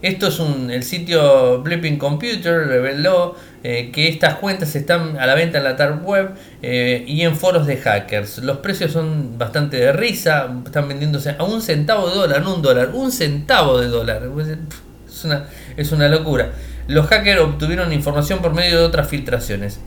Esto 0.00 0.28
es 0.28 0.38
un, 0.38 0.70
el 0.70 0.84
sitio 0.84 1.60
Blipping 1.62 1.98
Computer 1.98 2.66
reveló 2.66 3.34
eh, 3.64 3.90
que 3.92 4.08
estas 4.08 4.36
cuentas 4.36 4.74
están 4.76 5.18
a 5.18 5.26
la 5.26 5.34
venta 5.34 5.58
en 5.58 5.64
la 5.64 5.74
dark 5.74 6.06
web 6.06 6.30
eh, 6.62 7.04
y 7.06 7.22
en 7.22 7.36
foros 7.36 7.66
de 7.66 7.76
hackers. 7.76 8.38
Los 8.38 8.58
precios 8.58 8.92
son 8.92 9.38
bastante 9.38 9.76
de 9.76 9.92
risa, 9.92 10.48
están 10.64 10.88
vendiéndose 10.88 11.34
a 11.36 11.42
un 11.42 11.60
centavo 11.60 12.08
de 12.08 12.14
dólar, 12.14 12.42
no 12.42 12.54
un 12.54 12.62
dólar, 12.62 12.90
un 12.94 13.10
centavo 13.10 13.78
de 13.80 13.88
dólar. 13.88 14.22
Es 15.20 15.24
una, 15.26 15.44
es 15.76 15.92
una 15.92 16.08
locura. 16.08 16.52
Los 16.88 17.06
hackers 17.08 17.42
obtuvieron 17.42 17.92
información 17.92 18.38
por 18.40 18.54
medio 18.54 18.78
de 18.78 18.84
otras 18.84 19.06
filtraciones. 19.06 19.78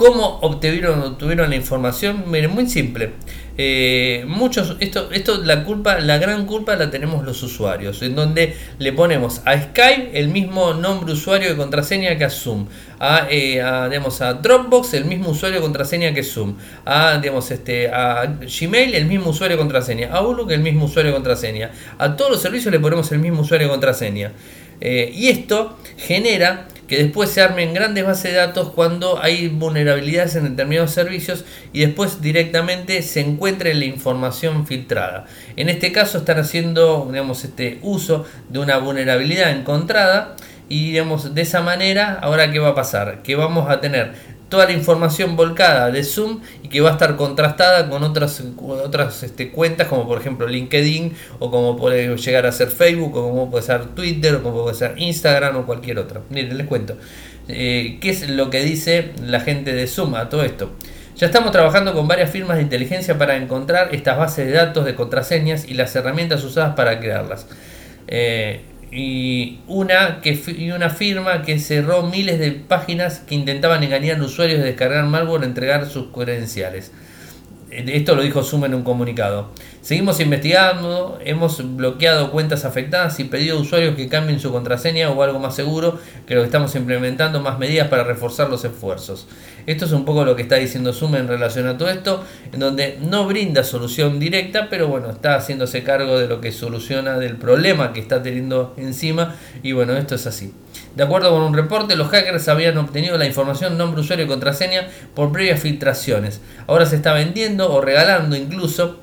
¿Cómo 0.00 0.38
obtuvieron, 0.40 1.02
obtuvieron 1.02 1.50
la 1.50 1.56
información? 1.56 2.24
Miren, 2.26 2.52
muy 2.52 2.66
simple. 2.66 3.10
Eh, 3.58 4.24
muchos, 4.26 4.78
esto, 4.80 5.10
esto, 5.12 5.42
la 5.44 5.62
culpa, 5.62 6.00
la 6.00 6.16
gran 6.16 6.46
culpa 6.46 6.74
la 6.74 6.90
tenemos 6.90 7.22
los 7.22 7.42
usuarios, 7.42 8.00
en 8.00 8.14
donde 8.14 8.56
le 8.78 8.94
ponemos 8.94 9.42
a 9.44 9.60
Skype 9.60 10.18
el 10.18 10.28
mismo 10.28 10.72
nombre 10.72 11.12
usuario 11.12 11.52
y 11.52 11.54
contraseña 11.54 12.16
que 12.16 12.24
a 12.24 12.30
Zoom, 12.30 12.66
a, 12.98 13.26
eh, 13.28 13.60
a, 13.60 13.90
a 13.90 14.32
Dropbox 14.32 14.94
el 14.94 15.04
mismo 15.04 15.32
usuario 15.32 15.58
y 15.58 15.60
contraseña 15.60 16.14
que 16.14 16.22
Zoom, 16.22 16.56
a, 16.86 17.18
digamos, 17.18 17.50
este, 17.50 17.90
a 17.90 18.24
Gmail 18.24 18.94
el 18.94 19.04
mismo 19.04 19.28
usuario 19.32 19.58
y 19.58 19.58
contraseña, 19.58 20.08
a 20.14 20.20
Outlook 20.20 20.50
el 20.50 20.62
mismo 20.62 20.86
usuario 20.86 21.10
y 21.10 21.14
contraseña, 21.14 21.72
a 21.98 22.16
todos 22.16 22.30
los 22.30 22.40
servicios 22.40 22.72
le 22.72 22.80
ponemos 22.80 23.12
el 23.12 23.18
mismo 23.18 23.42
usuario 23.42 23.66
y 23.66 23.70
contraseña. 23.70 24.32
Eh, 24.80 25.12
y 25.14 25.28
esto 25.28 25.76
genera 25.98 26.68
que 26.90 27.04
después 27.04 27.30
se 27.30 27.40
armen 27.40 27.72
grandes 27.72 28.04
bases 28.04 28.32
de 28.32 28.38
datos 28.38 28.70
cuando 28.70 29.22
hay 29.22 29.46
vulnerabilidades 29.46 30.34
en 30.34 30.42
determinados 30.42 30.90
servicios 30.90 31.44
y 31.72 31.82
después 31.82 32.20
directamente 32.20 33.00
se 33.02 33.20
encuentre 33.20 33.74
la 33.74 33.84
información 33.84 34.66
filtrada. 34.66 35.26
En 35.54 35.68
este 35.68 35.92
caso 35.92 36.18
están 36.18 36.40
haciendo 36.40 37.06
digamos, 37.08 37.44
este 37.44 37.78
uso 37.82 38.26
de 38.48 38.58
una 38.58 38.78
vulnerabilidad 38.78 39.52
encontrada 39.52 40.34
y 40.68 40.90
digamos, 40.90 41.32
de 41.32 41.42
esa 41.42 41.60
manera, 41.60 42.18
ahora 42.20 42.50
qué 42.50 42.58
va 42.58 42.70
a 42.70 42.74
pasar? 42.74 43.22
Que 43.22 43.36
vamos 43.36 43.70
a 43.70 43.80
tener 43.80 44.14
toda 44.50 44.66
la 44.66 44.72
información 44.72 45.36
volcada 45.36 45.90
de 45.90 46.04
Zoom 46.04 46.40
y 46.62 46.68
que 46.68 46.82
va 46.82 46.90
a 46.90 46.92
estar 46.92 47.16
contrastada 47.16 47.88
con 47.88 48.02
otras, 48.02 48.42
otras 48.58 49.22
este, 49.22 49.50
cuentas 49.50 49.88
como 49.88 50.06
por 50.06 50.20
ejemplo 50.20 50.46
LinkedIn 50.46 51.14
o 51.38 51.50
como 51.50 51.76
puede 51.76 52.14
llegar 52.16 52.44
a 52.44 52.52
ser 52.52 52.68
Facebook 52.68 53.16
o 53.16 53.30
como 53.30 53.50
puede 53.50 53.64
ser 53.64 53.86
Twitter 53.94 54.34
o 54.34 54.42
como 54.42 54.64
puede 54.64 54.74
ser 54.74 54.94
Instagram 54.98 55.56
o 55.56 55.66
cualquier 55.66 55.98
otra. 55.98 56.20
Miren, 56.28 56.58
les 56.58 56.66
cuento. 56.66 56.96
Eh, 57.48 57.98
¿Qué 58.00 58.10
es 58.10 58.28
lo 58.28 58.50
que 58.50 58.62
dice 58.62 59.12
la 59.24 59.40
gente 59.40 59.72
de 59.72 59.86
Zoom 59.86 60.16
a 60.16 60.28
todo 60.28 60.44
esto? 60.44 60.72
Ya 61.16 61.26
estamos 61.26 61.52
trabajando 61.52 61.94
con 61.94 62.08
varias 62.08 62.30
firmas 62.30 62.56
de 62.56 62.64
inteligencia 62.64 63.16
para 63.18 63.36
encontrar 63.36 63.94
estas 63.94 64.18
bases 64.18 64.46
de 64.46 64.52
datos 64.52 64.84
de 64.84 64.94
contraseñas 64.94 65.68
y 65.68 65.74
las 65.74 65.94
herramientas 65.94 66.42
usadas 66.42 66.74
para 66.74 66.98
crearlas. 66.98 67.46
Eh, 68.08 68.62
y 68.90 69.60
una, 69.68 70.20
que, 70.20 70.38
y 70.56 70.70
una 70.72 70.90
firma 70.90 71.42
que 71.42 71.58
cerró 71.58 72.02
miles 72.02 72.38
de 72.38 72.50
páginas 72.52 73.20
que 73.20 73.34
intentaban 73.34 73.82
engañar 73.82 74.18
a 74.18 74.24
usuarios 74.24 74.58
de 74.60 74.66
descargar 74.66 75.04
malware 75.06 75.42
o 75.42 75.44
entregar 75.44 75.86
sus 75.86 76.08
credenciales. 76.08 76.90
Esto 77.70 78.16
lo 78.16 78.22
dijo 78.22 78.42
Zoom 78.42 78.64
en 78.64 78.74
un 78.74 78.82
comunicado. 78.82 79.50
Seguimos 79.80 80.18
investigando, 80.18 81.18
hemos 81.24 81.76
bloqueado 81.76 82.32
cuentas 82.32 82.64
afectadas 82.64 83.20
y 83.20 83.24
pedido 83.24 83.56
a 83.56 83.60
usuarios 83.60 83.94
que 83.94 84.08
cambien 84.08 84.40
su 84.40 84.50
contraseña 84.50 85.08
o 85.10 85.22
algo 85.22 85.38
más 85.38 85.54
seguro, 85.54 85.98
que 86.26 86.34
lo 86.34 86.40
que 86.40 86.46
estamos 86.46 86.74
implementando 86.74 87.40
más 87.40 87.60
medidas 87.60 87.88
para 87.88 88.02
reforzar 88.02 88.50
los 88.50 88.64
esfuerzos. 88.64 89.28
Esto 89.66 89.84
es 89.84 89.92
un 89.92 90.04
poco 90.04 90.24
lo 90.24 90.34
que 90.34 90.42
está 90.42 90.56
diciendo 90.56 90.92
Zoom 90.92 91.14
en 91.14 91.28
relación 91.28 91.68
a 91.68 91.78
todo 91.78 91.90
esto, 91.90 92.24
en 92.52 92.58
donde 92.58 92.98
no 93.00 93.26
brinda 93.26 93.62
solución 93.62 94.18
directa, 94.18 94.66
pero 94.68 94.88
bueno, 94.88 95.10
está 95.10 95.36
haciéndose 95.36 95.84
cargo 95.84 96.18
de 96.18 96.26
lo 96.26 96.40
que 96.40 96.50
soluciona 96.50 97.18
del 97.18 97.36
problema 97.36 97.92
que 97.92 98.00
está 98.00 98.20
teniendo 98.20 98.74
encima 98.76 99.36
y 99.62 99.72
bueno, 99.72 99.96
esto 99.96 100.16
es 100.16 100.26
así. 100.26 100.52
De 100.96 101.04
acuerdo 101.04 101.30
con 101.30 101.42
un 101.42 101.54
reporte, 101.54 101.96
los 101.96 102.08
hackers 102.08 102.48
habían 102.48 102.76
obtenido 102.78 103.16
la 103.16 103.26
información 103.26 103.78
nombre, 103.78 104.00
usuario 104.00 104.24
y 104.24 104.28
contraseña 104.28 104.88
por 105.14 105.32
previas 105.32 105.60
filtraciones. 105.60 106.40
Ahora 106.66 106.86
se 106.86 106.96
está 106.96 107.12
vendiendo 107.12 107.72
o 107.72 107.80
regalando 107.80 108.36
incluso 108.36 109.00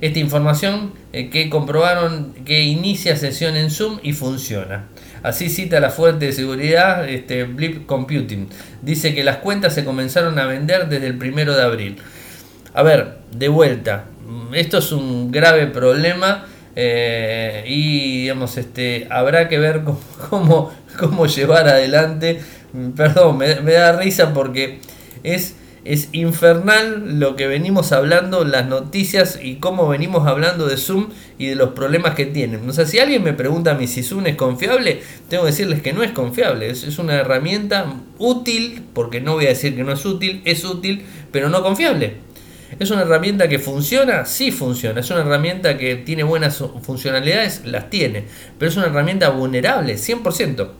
esta 0.00 0.18
información 0.18 0.92
eh, 1.12 1.30
que 1.30 1.50
comprobaron 1.50 2.34
que 2.44 2.62
inicia 2.62 3.16
sesión 3.16 3.56
en 3.56 3.70
Zoom 3.70 3.98
y 4.02 4.12
funciona. 4.12 4.86
Así 5.22 5.48
cita 5.48 5.80
la 5.80 5.90
fuente 5.90 6.26
de 6.26 6.32
seguridad 6.32 7.08
este, 7.08 7.44
Blip 7.44 7.86
Computing. 7.86 8.48
Dice 8.82 9.14
que 9.14 9.24
las 9.24 9.38
cuentas 9.38 9.74
se 9.74 9.84
comenzaron 9.84 10.38
a 10.38 10.46
vender 10.46 10.88
desde 10.88 11.06
el 11.06 11.18
primero 11.18 11.54
de 11.54 11.62
abril. 11.62 11.96
A 12.72 12.82
ver, 12.82 13.18
de 13.34 13.48
vuelta, 13.48 14.04
esto 14.54 14.78
es 14.78 14.92
un 14.92 15.30
grave 15.30 15.66
problema 15.66 16.46
eh, 16.76 17.64
y 17.66 18.22
digamos, 18.22 18.56
este, 18.56 19.06
habrá 19.10 19.48
que 19.48 19.58
ver 19.58 19.82
cómo, 20.28 20.72
cómo, 20.98 21.26
llevar 21.26 21.68
adelante. 21.68 22.40
Perdón, 22.96 23.38
me, 23.38 23.54
da 23.54 23.92
risa 23.98 24.32
porque 24.32 24.78
es, 25.24 25.56
es 25.84 26.08
infernal 26.12 27.18
lo 27.18 27.34
que 27.34 27.48
venimos 27.48 27.90
hablando, 27.90 28.44
las 28.44 28.66
noticias 28.66 29.40
y 29.42 29.56
cómo 29.56 29.88
venimos 29.88 30.28
hablando 30.28 30.68
de 30.68 30.76
Zoom 30.76 31.08
y 31.36 31.46
de 31.46 31.56
los 31.56 31.70
problemas 31.70 32.14
que 32.14 32.26
tienen. 32.26 32.68
O 32.68 32.72
sea, 32.72 32.86
si 32.86 33.00
alguien 33.00 33.24
me 33.24 33.32
pregunta 33.32 33.72
a 33.72 33.74
mí 33.74 33.88
si 33.88 34.04
Zoom 34.04 34.26
es 34.26 34.36
confiable, 34.36 35.02
tengo 35.28 35.44
que 35.44 35.50
decirles 35.50 35.82
que 35.82 35.92
no 35.92 36.04
es 36.04 36.12
confiable. 36.12 36.70
Es, 36.70 36.84
es 36.84 36.98
una 37.00 37.14
herramienta 37.14 37.92
útil, 38.18 38.84
porque 38.94 39.20
no 39.20 39.34
voy 39.34 39.46
a 39.46 39.48
decir 39.48 39.74
que 39.74 39.82
no 39.82 39.92
es 39.92 40.04
útil, 40.06 40.42
es 40.44 40.64
útil, 40.64 41.04
pero 41.32 41.48
no 41.48 41.62
confiable. 41.62 42.29
¿Es 42.78 42.90
una 42.90 43.02
herramienta 43.02 43.48
que 43.48 43.58
funciona? 43.58 44.24
Sí 44.24 44.52
funciona. 44.52 45.00
¿Es 45.00 45.10
una 45.10 45.20
herramienta 45.20 45.76
que 45.76 45.96
tiene 45.96 46.22
buenas 46.22 46.62
funcionalidades? 46.82 47.62
Las 47.64 47.90
tiene. 47.90 48.24
Pero 48.58 48.70
es 48.70 48.76
una 48.76 48.86
herramienta 48.86 49.30
vulnerable, 49.30 49.96
100%. 49.96 50.70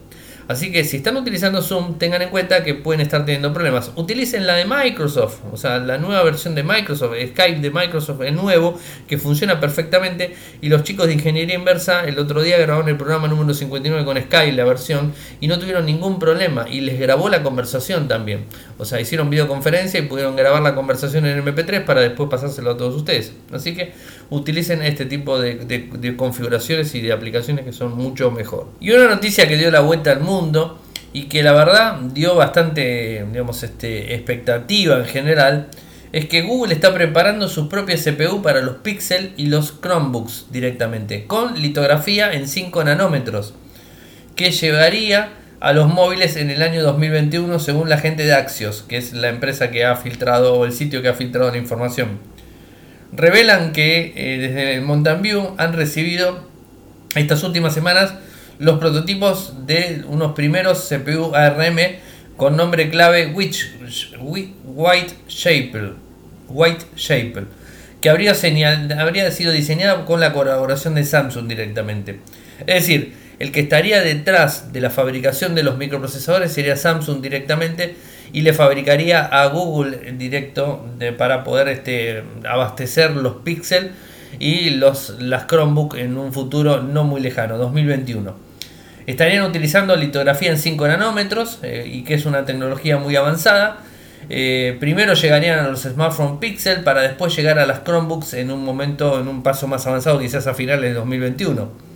Así 0.51 0.69
que 0.69 0.83
si 0.83 0.97
están 0.97 1.15
utilizando 1.15 1.61
Zoom, 1.61 1.97
tengan 1.97 2.21
en 2.21 2.29
cuenta 2.29 2.61
que 2.61 2.73
pueden 2.75 2.99
estar 2.99 3.23
teniendo 3.23 3.53
problemas. 3.53 3.93
Utilicen 3.95 4.45
la 4.45 4.55
de 4.55 4.65
Microsoft, 4.65 5.39
o 5.49 5.55
sea, 5.55 5.79
la 5.79 5.97
nueva 5.97 6.23
versión 6.23 6.55
de 6.55 6.63
Microsoft, 6.63 7.13
Skype 7.29 7.61
de 7.61 7.71
Microsoft 7.71 8.21
es 8.21 8.33
nuevo, 8.33 8.77
que 9.07 9.17
funciona 9.17 9.61
perfectamente. 9.61 10.35
Y 10.59 10.67
los 10.67 10.83
chicos 10.83 11.07
de 11.07 11.13
Ingeniería 11.13 11.55
Inversa 11.55 12.03
el 12.03 12.19
otro 12.19 12.43
día 12.43 12.57
grabaron 12.57 12.89
el 12.89 12.97
programa 12.97 13.29
número 13.29 13.53
59 13.53 14.03
con 14.03 14.17
Skype, 14.17 14.51
la 14.51 14.65
versión, 14.65 15.13
y 15.39 15.47
no 15.47 15.57
tuvieron 15.57 15.85
ningún 15.85 16.19
problema. 16.19 16.67
Y 16.69 16.81
les 16.81 16.99
grabó 16.99 17.29
la 17.29 17.43
conversación 17.43 18.09
también. 18.09 18.43
O 18.77 18.83
sea, 18.83 18.99
hicieron 18.99 19.29
videoconferencia 19.29 20.01
y 20.01 20.03
pudieron 20.03 20.35
grabar 20.35 20.61
la 20.61 20.75
conversación 20.75 21.25
en 21.27 21.45
MP3 21.45 21.85
para 21.85 22.01
después 22.01 22.29
pasárselo 22.29 22.71
a 22.71 22.77
todos 22.77 22.93
ustedes. 22.93 23.31
Así 23.53 23.73
que 23.73 23.93
utilicen 24.31 24.81
este 24.81 25.05
tipo 25.05 25.39
de, 25.39 26.15
configuraciones 26.17 26.95
y 26.95 27.01
de 27.01 27.11
aplicaciones 27.11 27.65
que 27.65 27.73
son 27.73 27.95
mucho 27.97 28.31
mejor. 28.31 28.69
Y 28.79 28.91
una 28.91 29.07
noticia 29.07 29.47
que 29.47 29.57
dio 29.57 29.69
la 29.69 29.81
vuelta 29.81 30.11
al 30.11 30.21
mundo 30.21 30.79
y 31.13 31.23
que 31.23 31.43
la 31.43 31.51
verdad 31.51 31.99
dio 32.13 32.35
bastante 32.35 33.25
digamos, 33.29 33.61
este, 33.61 34.15
expectativa 34.15 34.97
en 34.97 35.05
general, 35.05 35.67
es 36.13 36.27
que 36.27 36.41
Google 36.41 36.73
está 36.73 36.93
preparando 36.93 37.49
su 37.49 37.67
propia 37.67 37.97
CPU 37.97 38.41
para 38.41 38.61
los 38.61 38.77
Pixel 38.77 39.33
y 39.35 39.47
los 39.47 39.81
Chromebooks 39.81 40.47
directamente, 40.49 41.25
con 41.27 41.61
litografía 41.61 42.31
en 42.31 42.47
5 42.47 42.85
nanómetros, 42.85 43.53
que 44.37 44.51
llevaría 44.51 45.33
a 45.59 45.73
los 45.73 45.89
móviles 45.89 46.37
en 46.37 46.49
el 46.49 46.61
año 46.61 46.81
2021 46.83 47.59
según 47.59 47.89
la 47.89 47.97
gente 47.97 48.23
de 48.23 48.33
Axios, 48.33 48.83
que 48.87 48.95
es 48.95 49.11
la 49.11 49.27
empresa 49.27 49.71
que 49.71 49.83
ha 49.83 49.97
filtrado 49.97 50.55
o 50.55 50.65
el 50.65 50.71
sitio 50.71 51.01
que 51.01 51.09
ha 51.09 51.13
filtrado 51.13 51.51
la 51.51 51.57
información. 51.57 52.31
Revelan 53.13 53.73
que 53.73 54.13
eh, 54.15 54.37
desde 54.39 54.81
Mountain 54.81 55.21
View 55.21 55.55
han 55.57 55.73
recibido 55.73 56.47
estas 57.15 57.43
últimas 57.43 57.73
semanas 57.73 58.13
los 58.57 58.79
prototipos 58.79 59.65
de 59.65 60.03
unos 60.07 60.33
primeros 60.33 60.87
CPU 60.87 61.35
ARM 61.35 61.77
con 62.37 62.55
nombre 62.55 62.89
clave 62.89 63.33
White 63.35 63.57
Shaper, 65.27 65.93
White 66.47 66.85
Shaper, 66.95 67.45
que 67.99 68.09
habría, 68.09 68.33
habría 68.99 69.31
sido 69.31 69.51
diseñado 69.51 70.05
con 70.05 70.19
la 70.19 70.31
colaboración 70.31 70.95
de 70.95 71.03
Samsung 71.03 71.47
directamente. 71.47 72.19
Es 72.65 72.87
decir, 72.87 73.13
el 73.41 73.51
que 73.51 73.61
estaría 73.61 74.01
detrás 74.01 74.71
de 74.71 74.81
la 74.81 74.91
fabricación 74.91 75.55
de 75.55 75.63
los 75.63 75.75
microprocesadores 75.75 76.53
sería 76.53 76.75
Samsung 76.75 77.21
directamente 77.21 77.95
y 78.31 78.41
le 78.41 78.53
fabricaría 78.53 79.25
a 79.25 79.47
Google 79.47 80.07
en 80.07 80.19
directo 80.19 80.85
para 81.17 81.43
poder 81.43 81.67
este, 81.69 82.23
abastecer 82.47 83.15
los 83.15 83.37
Pixel 83.37 83.93
y 84.37 84.69
los, 84.69 85.15
las 85.19 85.47
Chromebook 85.47 85.95
en 85.95 86.17
un 86.17 86.31
futuro 86.31 86.83
no 86.83 87.03
muy 87.03 87.19
lejano, 87.19 87.57
2021. 87.57 88.35
Estarían 89.07 89.43
utilizando 89.43 89.95
litografía 89.95 90.51
en 90.51 90.59
5 90.59 90.87
nanómetros 90.87 91.57
eh, 91.63 91.89
y 91.91 92.03
que 92.03 92.13
es 92.13 92.27
una 92.27 92.45
tecnología 92.45 92.97
muy 92.97 93.15
avanzada. 93.15 93.79
Eh, 94.29 94.77
primero 94.79 95.15
llegarían 95.15 95.65
a 95.65 95.67
los 95.67 95.81
smartphone 95.81 96.39
Pixel 96.39 96.83
para 96.83 97.01
después 97.01 97.35
llegar 97.35 97.57
a 97.57 97.65
las 97.65 97.83
Chromebooks 97.83 98.35
en 98.35 98.51
un 98.51 98.63
momento, 98.63 99.19
en 99.19 99.27
un 99.27 99.41
paso 99.41 99.67
más 99.67 99.87
avanzado, 99.87 100.19
quizás 100.19 100.45
a 100.45 100.53
finales 100.53 100.91
de 100.91 100.93
2021. 100.93 101.90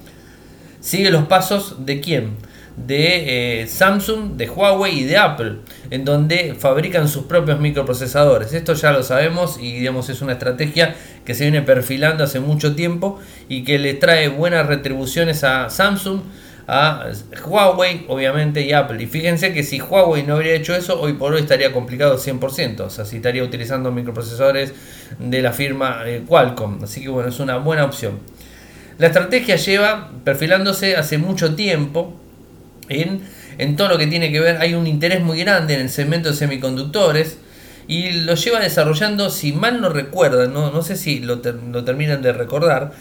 Sigue 0.85 1.09
los 1.09 1.25
pasos 1.25 1.77
de 1.83 1.99
quién? 1.99 2.35
De 2.77 3.61
eh, 3.61 3.67
Samsung, 3.67 4.37
de 4.37 4.47
Huawei 4.47 4.99
y 4.99 5.03
de 5.05 5.17
Apple, 5.17 5.55
en 5.89 6.05
donde 6.05 6.53
fabrican 6.53 7.07
sus 7.07 7.23
propios 7.23 7.59
microprocesadores. 7.59 8.53
Esto 8.53 8.75
ya 8.75 8.91
lo 8.91 9.01
sabemos 9.01 9.57
y 9.59 9.79
digamos 9.79 10.09
es 10.09 10.21
una 10.21 10.33
estrategia 10.33 10.93
que 11.25 11.33
se 11.33 11.45
viene 11.45 11.63
perfilando 11.63 12.23
hace 12.23 12.39
mucho 12.39 12.75
tiempo 12.75 13.19
y 13.49 13.63
que 13.63 13.79
le 13.79 13.95
trae 13.95 14.27
buenas 14.27 14.67
retribuciones 14.67 15.43
a 15.43 15.71
Samsung 15.71 16.19
a 16.67 17.09
Huawei, 17.43 18.05
obviamente, 18.07 18.61
y 18.61 18.71
Apple. 18.71 19.01
Y 19.01 19.07
fíjense 19.07 19.53
que 19.53 19.63
si 19.63 19.81
Huawei 19.81 20.21
no 20.21 20.35
habría 20.35 20.53
hecho 20.53 20.75
eso, 20.75 21.01
hoy 21.01 21.13
por 21.13 21.33
hoy 21.33 21.41
estaría 21.41 21.73
complicado 21.73 22.19
100%. 22.19 22.81
O 22.81 22.89
sea, 22.91 23.05
si 23.05 23.15
estaría 23.15 23.43
utilizando 23.43 23.91
microprocesadores 23.91 24.71
de 25.17 25.41
la 25.41 25.51
firma 25.51 26.03
eh, 26.05 26.23
Qualcomm. 26.27 26.83
Así 26.83 27.01
que 27.01 27.09
bueno, 27.09 27.29
es 27.29 27.39
una 27.39 27.57
buena 27.57 27.85
opción. 27.85 28.19
La 28.97 29.07
estrategia 29.07 29.57
lleva 29.57 30.11
perfilándose 30.23 30.95
hace 30.95 31.17
mucho 31.17 31.55
tiempo 31.55 32.13
en, 32.87 33.21
en 33.57 33.75
todo 33.75 33.89
lo 33.89 33.97
que 33.97 34.07
tiene 34.07 34.31
que 34.31 34.39
ver. 34.39 34.57
Hay 34.61 34.73
un 34.73 34.87
interés 34.87 35.21
muy 35.21 35.39
grande 35.39 35.73
en 35.75 35.81
el 35.81 35.89
segmento 35.89 36.29
de 36.29 36.35
semiconductores 36.35 37.37
y 37.87 38.11
lo 38.11 38.35
lleva 38.35 38.59
desarrollando, 38.59 39.29
si 39.29 39.51
mal 39.51 39.81
no 39.81 39.89
recuerdan, 39.89 40.53
no, 40.53 40.71
no 40.71 40.81
sé 40.81 40.95
si 40.95 41.19
lo, 41.19 41.41
lo 41.71 41.83
terminan 41.83 42.21
de 42.21 42.33
recordar, 42.33 42.93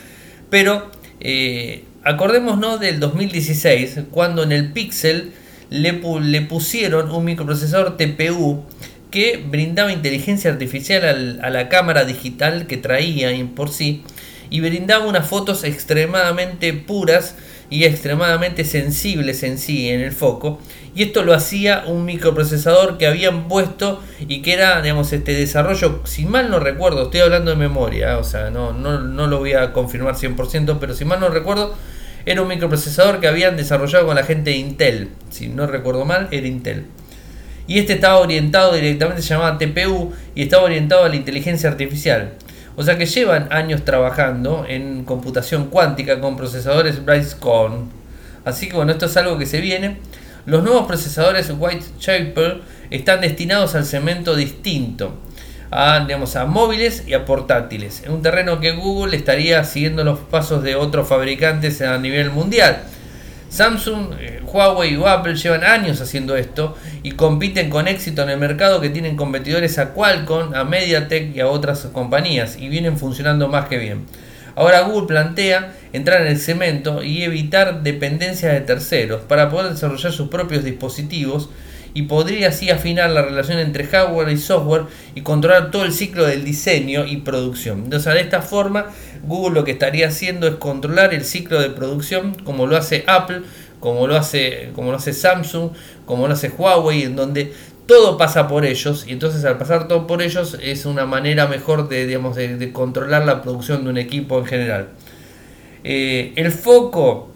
pero 0.50 0.90
eh, 1.20 1.84
acordémonos 2.02 2.80
del 2.80 3.00
2016, 3.00 4.00
cuando 4.10 4.42
en 4.42 4.52
el 4.52 4.72
Pixel 4.72 5.32
le, 5.70 6.00
le, 6.20 6.42
pusieron 6.42 7.10
un 7.10 7.24
microprocesador 7.24 7.96
TPU 7.96 8.64
que 9.10 9.42
brindaba 9.48 9.92
inteligencia 9.92 10.50
artificial 10.50 11.40
a 11.42 11.50
la 11.50 11.68
cámara 11.68 12.04
digital 12.04 12.66
que 12.66 12.76
traía 12.76 13.30
por 13.54 13.70
sí 13.70 14.02
y 14.50 14.60
brindaba 14.60 15.06
unas 15.06 15.28
fotos 15.28 15.64
extremadamente 15.64 16.72
puras 16.72 17.36
y 17.70 17.84
extremadamente 17.84 18.64
sensibles 18.64 19.42
en 19.42 19.58
sí, 19.58 19.88
en 19.88 20.00
el 20.00 20.12
foco. 20.12 20.60
Y 20.94 21.02
esto 21.02 21.24
lo 21.24 21.34
hacía 21.34 21.84
un 21.86 22.04
microprocesador 22.04 22.98
que 22.98 23.06
habían 23.06 23.48
puesto 23.48 24.00
y 24.20 24.42
que 24.42 24.52
era, 24.52 24.80
digamos, 24.80 25.12
este 25.12 25.32
desarrollo, 25.32 26.00
si 26.04 26.24
mal 26.24 26.50
no 26.50 26.60
recuerdo, 26.60 27.04
estoy 27.04 27.20
hablando 27.20 27.50
de 27.50 27.56
memoria, 27.56 28.18
o 28.18 28.24
sea, 28.24 28.50
no, 28.50 28.72
no, 28.72 29.00
no 29.00 29.26
lo 29.26 29.38
voy 29.38 29.54
a 29.54 29.72
confirmar 29.72 30.14
100%, 30.14 30.78
pero 30.78 30.94
si 30.94 31.04
mal 31.04 31.18
no 31.18 31.28
recuerdo, 31.30 31.74
era 32.26 32.42
un 32.42 32.48
microprocesador 32.48 33.20
que 33.20 33.26
habían 33.26 33.56
desarrollado 33.56 34.06
con 34.06 34.14
la 34.14 34.22
gente 34.22 34.50
de 34.50 34.56
Intel. 34.56 35.08
Si 35.30 35.48
no 35.48 35.66
recuerdo 35.66 36.04
mal, 36.04 36.28
era 36.30 36.46
Intel. 36.46 36.86
Y 37.66 37.78
este 37.78 37.94
estaba 37.94 38.18
orientado 38.18 38.74
directamente, 38.74 39.22
se 39.22 39.30
llamaba 39.30 39.58
TPU, 39.58 40.12
y 40.34 40.42
estaba 40.42 40.64
orientado 40.64 41.04
a 41.04 41.08
la 41.08 41.16
inteligencia 41.16 41.68
artificial. 41.68 42.34
O 42.76 42.83
sea 42.83 42.99
que 42.99 43.07
llevan 43.07 43.52
años 43.52 43.85
trabajando 43.85 44.64
en 44.69 45.04
computación 45.04 45.66
cuántica 45.66 46.21
con 46.21 46.37
procesadores 46.37 47.04
Brightcon. 47.04 47.90
Así 48.45 48.69
que 48.69 48.76
bueno, 48.76 48.93
esto 48.93 49.07
es 49.07 49.16
algo 49.16 49.38
que 49.38 49.47
se 49.47 49.61
viene. 49.61 49.99
Los 50.47 50.62
nuevos 50.62 50.87
procesadores 50.87 51.50
Whitechapel 51.57 52.62
están 52.90 53.21
destinados 53.21 53.75
al 53.75 53.85
segmento 53.85 54.35
distinto. 54.37 55.19
a, 55.71 55.99
digamos, 56.00 56.37
a 56.37 56.45
móviles 56.45 57.02
y 57.07 57.14
a 57.14 57.25
portátiles, 57.25 58.04
en 58.04 58.12
un 58.12 58.23
terreno 58.23 58.61
que 58.61 58.71
Google 58.73 59.16
estaría 59.16 59.64
siguiendo 59.64 60.04
los 60.04 60.21
pasos 60.21 60.62
de 60.62 60.76
otros 60.76 61.09
fabricantes 61.09 61.83
a 61.83 61.99
nivel 61.99 62.31
mundial. 62.31 62.83
Samsung, 63.49 64.14
eh, 64.21 64.40
Huawei 64.54 64.96
o 64.96 65.08
Apple 65.08 65.34
llevan 65.34 65.64
años 65.64 66.00
haciendo 66.00 66.37
esto 66.37 66.76
y 67.02 67.12
compiten 67.12 67.70
con 67.70 67.88
éxito 67.88 68.23
en 68.23 68.30
el 68.30 68.38
mercado 68.38 68.80
que 68.80 68.88
tienen 68.88 69.16
competidores 69.16 69.78
a 69.78 69.92
Qualcomm, 69.92 70.54
a 70.54 70.62
MediaTek 70.62 71.34
y 71.34 71.40
a 71.40 71.49
otras 71.49 71.88
compañías 71.92 72.56
y 72.56 72.68
vienen 72.68 72.96
funcionando 72.96 73.49
más 73.49 73.66
que 73.66 73.78
bien. 73.78 74.06
Ahora 74.54 74.82
Google 74.82 75.08
plantea 75.08 75.75
entrar 75.92 76.20
en 76.20 76.28
el 76.28 76.38
cemento 76.38 77.02
y 77.02 77.25
evitar 77.25 77.82
dependencias 77.82 78.52
de 78.52 78.61
terceros 78.61 79.23
para 79.23 79.50
poder 79.50 79.73
desarrollar 79.73 80.12
sus 80.12 80.28
propios 80.28 80.62
dispositivos 80.62 81.50
y 81.94 82.02
podría 82.02 82.49
así 82.49 82.70
afinar 82.70 83.11
la 83.11 83.23
relación 83.23 83.58
entre 83.58 83.87
hardware 83.87 84.28
y 84.28 84.37
software 84.37 84.87
y 85.14 85.23
controlar 85.23 85.70
todo 85.70 85.84
el 85.84 85.92
ciclo 85.92 86.26
del 86.26 86.44
diseño 86.44 87.06
y 87.06 87.18
producción. 87.18 87.84
Entonces, 87.84 88.12
de 88.12 88.20
esta 88.20 88.42
forma, 88.42 88.87
Google 89.23 89.54
lo 89.54 89.64
que 89.64 89.73
estaría 89.73 90.08
haciendo 90.08 90.46
es 90.49 90.56
controlar 90.56 91.14
el 91.14 91.25
ciclo 91.25 91.61
de 91.61 91.70
producción 91.70 92.34
como 92.44 92.66
lo 92.66 92.76
hace 92.76 93.04
Apple, 93.06 93.42
como 93.85 94.07
lo 94.07 94.17
hace, 94.17 94.71
como 94.75 94.91
lo 94.93 94.97
hace 94.97 95.12
Samsung, 95.12 95.73
como 96.07 96.26
lo 96.26 96.33
hace 96.33 96.49
Huawei, 96.49 97.03
en 97.03 97.17
donde 97.17 97.53
todo 97.85 98.17
pasa 98.17 98.49
por 98.49 98.64
ellos 98.64 99.05
y 99.07 99.12
entonces 99.12 99.45
al 99.45 99.59
pasar 99.59 99.88
todo 99.88 100.07
por 100.07 100.23
ellos 100.23 100.57
es 100.62 100.87
una 100.87 101.05
manera 101.05 101.47
mejor 101.49 101.87
de, 101.91 102.07
digamos, 102.07 102.35
de, 102.35 102.73
controlar 102.73 103.26
la 103.26 103.43
producción 103.43 103.85
de 103.85 103.91
un 103.91 103.99
equipo 103.99 104.38
en 104.38 104.47
general. 104.47 104.88
Eh, 105.85 106.33
el 106.37 106.50
foco, 106.50 107.29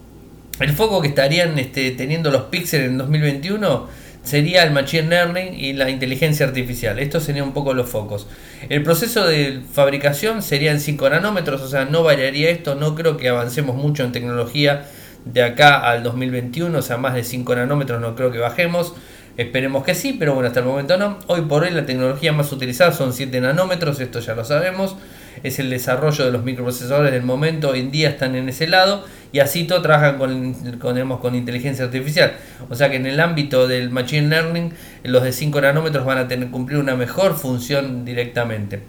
el 0.59 0.73
foco 0.73 1.03
que 1.03 1.09
estarían 1.09 1.59
este, 1.59 1.91
teniendo 1.91 2.31
los 2.31 2.45
Pixel 2.45 2.81
en 2.81 2.97
2021 2.97 3.87
sería 4.23 4.63
el 4.63 4.71
Machine 4.71 5.11
Learning 5.11 5.53
y 5.53 5.75
la 5.75 5.91
inteligencia 5.91 6.47
artificial. 6.47 6.99
Estos 6.99 7.25
serían 7.25 7.49
un 7.49 7.53
poco 7.53 7.75
los 7.75 7.91
focos. 7.91 8.27
El 8.71 8.83
proceso 8.83 9.27
de 9.27 9.61
fabricación 9.71 10.41
sería 10.41 10.73
en 10.73 10.81
5 10.81 11.11
nanómetros, 11.11 11.61
o 11.61 11.69
sea, 11.69 11.85
no 11.85 12.05
variaría 12.05 12.49
esto, 12.49 12.75
no 12.75 12.95
creo 12.95 13.19
que 13.19 13.29
avancemos 13.29 13.77
mucho 13.77 14.03
en 14.03 14.13
tecnología 14.13 14.87
de 15.25 15.43
acá 15.43 15.79
al 15.79 16.03
2021, 16.03 16.79
o 16.79 16.83
sea, 16.83 16.97
más 16.97 17.15
de 17.15 17.25
5 17.25 17.55
nanómetros 17.57 18.01
no 18.01 18.15
creo 18.15 18.31
que 18.31 18.39
bajemos. 18.39 18.95
Esperemos 19.37 19.85
que 19.85 19.95
sí, 19.95 20.17
pero 20.19 20.35
bueno, 20.35 20.49
hasta 20.49 20.61
el 20.61 20.67
momento 20.67 20.97
no. 20.97 21.19
Hoy 21.29 21.43
por 21.43 21.63
hoy 21.63 21.71
la 21.71 21.87
tecnología 21.87 22.33
más 22.33 22.51
utilizada 22.51 22.91
son 22.91 23.13
7 23.13 23.41
nanómetros, 23.41 24.01
esto 24.01 24.19
ya 24.19 24.35
lo 24.35 24.45
sabemos. 24.45 24.97
Es 25.45 25.61
el 25.61 25.71
desarrollo 25.71 26.25
de 26.25 26.33
los 26.33 26.43
microprocesadores 26.43 27.13
del 27.13 27.23
momento, 27.23 27.71
hoy 27.71 27.81
en 27.81 27.93
día 27.93 28.09
están 28.09 28.35
en 28.35 28.49
ese 28.49 28.67
lado 28.67 29.05
y 29.33 29.39
así 29.39 29.65
todo 29.65 29.81
trabajan 29.81 30.19
con, 30.19 30.55
con, 30.79 31.19
con 31.19 31.35
inteligencia 31.37 31.85
artificial. 31.85 32.33
O 32.69 32.75
sea 32.75 32.91
que 32.91 32.97
en 32.97 33.07
el 33.07 33.21
ámbito 33.21 33.69
del 33.69 33.91
Machine 33.91 34.29
Learning, 34.29 34.73
los 35.05 35.23
de 35.23 35.33
5 35.33 35.61
nanómetros 35.61 36.05
van 36.05 36.19
a 36.19 36.27
tener 36.27 36.51
cumplir 36.51 36.81
una 36.81 36.97
mejor 36.97 37.37
función 37.37 38.05
directamente. 38.05 38.81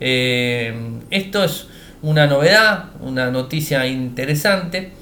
Eh, 0.00 0.74
esto 1.10 1.44
es 1.44 1.66
una 2.00 2.26
novedad, 2.26 2.86
una 3.00 3.30
noticia 3.30 3.86
interesante. 3.86 4.92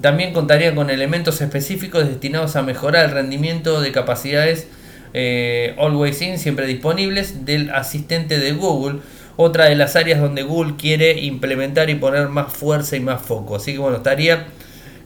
También 0.00 0.32
contaría 0.32 0.74
con 0.74 0.90
elementos 0.90 1.40
específicos 1.40 2.06
destinados 2.08 2.56
a 2.56 2.62
mejorar 2.62 3.06
el 3.06 3.10
rendimiento 3.12 3.80
de 3.80 3.92
capacidades 3.92 4.66
eh, 5.14 5.74
Always 5.78 6.20
In, 6.22 6.38
siempre 6.38 6.66
disponibles, 6.66 7.44
del 7.44 7.70
asistente 7.70 8.38
de 8.38 8.52
Google 8.52 9.00
otra 9.36 9.66
de 9.66 9.76
las 9.76 9.96
áreas 9.96 10.20
donde 10.20 10.42
Google 10.42 10.74
quiere 10.76 11.20
implementar 11.20 11.90
y 11.90 11.94
poner 11.94 12.28
más 12.28 12.52
fuerza 12.52 12.96
y 12.96 13.00
más 13.00 13.22
foco. 13.22 13.56
Así 13.56 13.72
que 13.72 13.78
bueno, 13.78 13.98
estaría, 13.98 14.46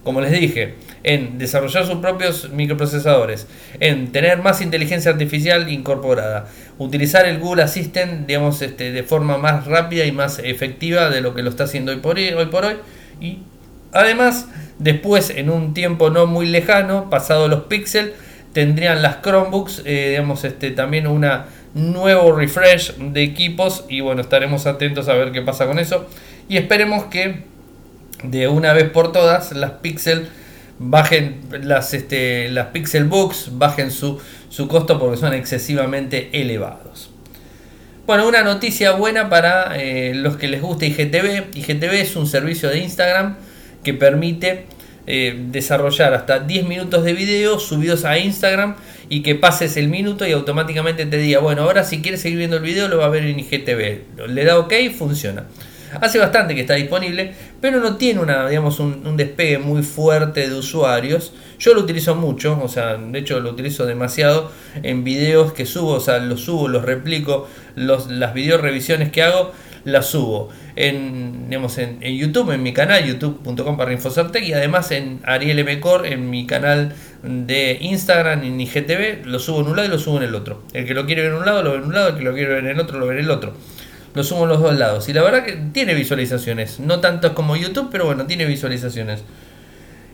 como 0.04 0.20
les 0.20 0.30
dije, 0.30 0.74
en 1.02 1.38
desarrollar 1.38 1.84
sus 1.86 1.96
propios 1.96 2.50
microprocesadores, 2.50 3.46
en 3.80 4.12
tener 4.12 4.38
más 4.38 4.60
inteligencia 4.60 5.10
artificial 5.10 5.70
incorporada, 5.70 6.48
utilizar 6.78 7.26
el 7.26 7.38
Google 7.38 7.62
Assistant, 7.62 8.26
digamos, 8.26 8.62
este, 8.62 8.92
de 8.92 9.02
forma 9.02 9.36
más 9.36 9.66
rápida 9.66 10.04
y 10.06 10.12
más 10.12 10.38
efectiva 10.38 11.10
de 11.10 11.20
lo 11.20 11.34
que 11.34 11.42
lo 11.42 11.50
está 11.50 11.64
haciendo 11.64 11.92
hoy 11.92 11.98
por 11.98 12.16
hoy, 12.16 12.28
hoy, 12.30 12.46
por 12.46 12.64
hoy. 12.64 12.76
Además, 13.92 14.46
después, 14.78 15.30
en 15.30 15.50
un 15.50 15.74
tiempo 15.74 16.10
no 16.10 16.26
muy 16.26 16.46
lejano, 16.46 17.10
pasado 17.10 17.48
los 17.48 17.64
Pixel, 17.64 18.14
tendrían 18.52 19.02
las 19.02 19.22
Chromebooks, 19.22 19.82
eh, 19.84 20.10
digamos, 20.10 20.44
este, 20.44 20.70
también 20.70 21.06
una 21.06 21.46
nuevo 21.74 22.32
refresh 22.32 22.96
de 22.96 23.22
equipos 23.22 23.84
y 23.88 24.00
bueno, 24.00 24.22
estaremos 24.22 24.66
atentos 24.66 25.08
a 25.08 25.14
ver 25.14 25.30
qué 25.30 25.40
pasa 25.40 25.66
con 25.66 25.78
eso 25.78 26.06
y 26.48 26.56
esperemos 26.56 27.04
que 27.04 27.44
de 28.24 28.48
una 28.48 28.72
vez 28.72 28.90
por 28.90 29.12
todas 29.12 29.52
las 29.52 29.72
Pixel 29.72 30.28
bajen 30.78 31.40
las, 31.62 31.94
este, 31.94 32.48
las 32.48 32.68
Pixel 32.68 33.04
Books, 33.04 33.50
bajen 33.52 33.90
su, 33.90 34.20
su 34.48 34.66
costo 34.66 34.98
porque 34.98 35.16
son 35.16 35.32
excesivamente 35.34 36.30
elevados. 36.32 37.10
Bueno, 38.06 38.26
una 38.26 38.42
noticia 38.42 38.92
buena 38.92 39.28
para 39.28 39.78
eh, 39.78 40.14
los 40.14 40.36
que 40.36 40.48
les 40.48 40.60
gusta 40.60 40.86
IGTV. 40.86 41.54
IGTV 41.54 41.92
es 41.92 42.16
un 42.16 42.26
servicio 42.26 42.68
de 42.68 42.78
Instagram 42.78 43.36
que 43.84 43.94
permite 43.94 44.66
eh, 45.06 45.46
desarrollar 45.50 46.14
hasta 46.14 46.40
10 46.40 46.66
minutos 46.66 47.04
de 47.04 47.14
video 47.14 47.58
subidos 47.58 48.04
a 48.04 48.18
Instagram 48.18 48.76
y 49.08 49.22
que 49.22 49.34
pases 49.34 49.76
el 49.76 49.88
minuto 49.88 50.26
y 50.26 50.32
automáticamente 50.32 51.06
te 51.06 51.16
diga, 51.16 51.40
bueno, 51.40 51.62
ahora 51.62 51.84
si 51.84 52.00
quieres 52.00 52.20
seguir 52.20 52.38
viendo 52.38 52.58
el 52.58 52.62
video 52.62 52.86
lo 52.88 52.98
va 52.98 53.06
a 53.06 53.08
ver 53.08 53.24
en 53.24 53.38
IGTV. 53.40 54.28
Le 54.28 54.44
da 54.44 54.58
OK, 54.58 54.72
funciona. 54.96 55.46
Hace 56.00 56.20
bastante 56.20 56.54
que 56.54 56.60
está 56.60 56.74
disponible, 56.74 57.32
pero 57.60 57.80
no 57.80 57.96
tiene 57.96 58.20
una, 58.20 58.48
digamos, 58.48 58.78
un, 58.78 59.16
despegue 59.16 59.58
muy 59.58 59.82
fuerte 59.82 60.48
de 60.48 60.54
usuarios. 60.54 61.32
Yo 61.58 61.74
lo 61.74 61.80
utilizo 61.80 62.14
mucho, 62.14 62.60
o 62.62 62.68
sea, 62.68 62.96
de 62.96 63.18
hecho 63.18 63.40
lo 63.40 63.50
utilizo 63.50 63.86
demasiado 63.86 64.52
en 64.84 65.02
videos 65.02 65.52
que 65.52 65.66
subo, 65.66 65.94
o 65.94 66.00
sea, 66.00 66.18
los 66.18 66.42
subo, 66.42 66.68
los 66.68 66.84
replico, 66.84 67.48
los, 67.74 68.08
las 68.08 68.32
video 68.34 68.58
revisiones 68.58 69.10
que 69.10 69.22
hago 69.22 69.52
la 69.84 70.02
subo 70.02 70.50
en, 70.76 71.48
digamos, 71.48 71.78
en, 71.78 72.00
YouTube, 72.00 72.52
en 72.52 72.62
mi 72.62 72.72
canal, 72.72 73.04
youtube.com 73.04 73.76
para 73.76 73.92
Infocertec 73.92 74.44
y 74.44 74.52
además 74.52 74.90
en 74.90 75.20
Ariel 75.24 75.64
Mcor, 75.64 76.06
en 76.06 76.30
mi 76.30 76.46
canal 76.46 76.94
de 77.22 77.78
Instagram, 77.80 78.42
en 78.44 78.60
IGTV, 78.60 79.26
lo 79.26 79.38
subo 79.38 79.60
en 79.60 79.66
un 79.68 79.76
lado 79.76 79.88
y 79.88 79.90
lo 79.90 79.98
subo 79.98 80.18
en 80.18 80.24
el 80.24 80.34
otro. 80.34 80.62
El 80.72 80.86
que 80.86 80.94
lo 80.94 81.06
quiere 81.06 81.22
ver 81.22 81.32
en 81.32 81.38
un 81.38 81.46
lado, 81.46 81.62
lo 81.62 81.72
ve 81.72 81.78
en 81.78 81.84
un 81.84 81.94
lado, 81.94 82.08
el 82.08 82.16
que 82.16 82.22
lo 82.22 82.34
quiere 82.34 82.54
ver 82.54 82.64
en 82.64 82.70
el 82.70 82.80
otro, 82.80 82.98
lo 82.98 83.06
ve 83.06 83.14
en 83.14 83.24
el 83.24 83.30
otro. 83.30 83.54
Lo 84.14 84.24
subo 84.24 84.42
en 84.42 84.48
los 84.48 84.60
dos 84.60 84.76
lados. 84.76 85.08
Y 85.08 85.12
la 85.12 85.22
verdad 85.22 85.44
que 85.44 85.56
tiene 85.72 85.94
visualizaciones. 85.94 86.80
No 86.80 87.00
tanto 87.00 87.34
como 87.34 87.56
YouTube, 87.56 87.88
pero 87.92 88.06
bueno, 88.06 88.26
tiene 88.26 88.44
visualizaciones. 88.44 89.22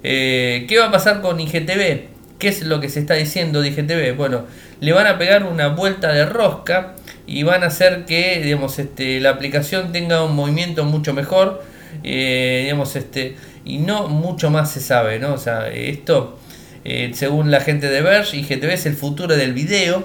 Eh, 0.03 0.67
¿Qué 0.69 0.79
va 0.79 0.87
a 0.87 0.91
pasar 0.91 1.23
con 1.23 1.41
IGTV? 1.41 2.09
¿Qué 2.39 2.49
es 2.49 2.63
lo 2.63 2.81
que 2.81 2.91
se 2.91 3.01
está 3.01 3.15
diciendo 3.15 3.63
de 3.63 3.69
IGTV? 3.69 4.15
Bueno, 4.15 4.45
le 4.81 4.93
van 4.93 5.07
a 5.07 5.17
pegar 5.17 5.45
una 5.45 5.69
vuelta 5.69 6.13
de 6.13 6.27
rosca 6.27 6.95
y 7.27 7.43
van 7.43 7.63
a 7.63 7.67
hacer 7.67 8.05
que 8.05 8.41
digamos, 8.43 8.79
este, 8.79 9.21
la 9.21 9.31
aplicación 9.31 9.93
tenga 9.93 10.25
un 10.25 10.35
movimiento 10.37 10.85
mucho 10.85 11.13
mejor 11.13 11.63
eh, 12.03 12.61
digamos, 12.65 12.95
este, 12.97 13.37
y 13.65 13.79
no 13.79 14.09
mucho 14.09 14.51
más 14.51 14.71
se 14.71 14.81
sabe. 14.81 15.19
¿no? 15.19 15.35
O 15.35 15.39
sea, 15.39 15.69
esto, 15.69 16.39
eh, 16.85 17.11
según 17.15 17.51
la 17.51 17.61
gente 17.61 17.89
de 17.89 18.03
Verge, 18.03 18.37
IGTV 18.37 18.73
es 18.73 18.87
el 18.87 18.95
futuro 18.95 19.37
del 19.37 19.53
video 19.53 20.05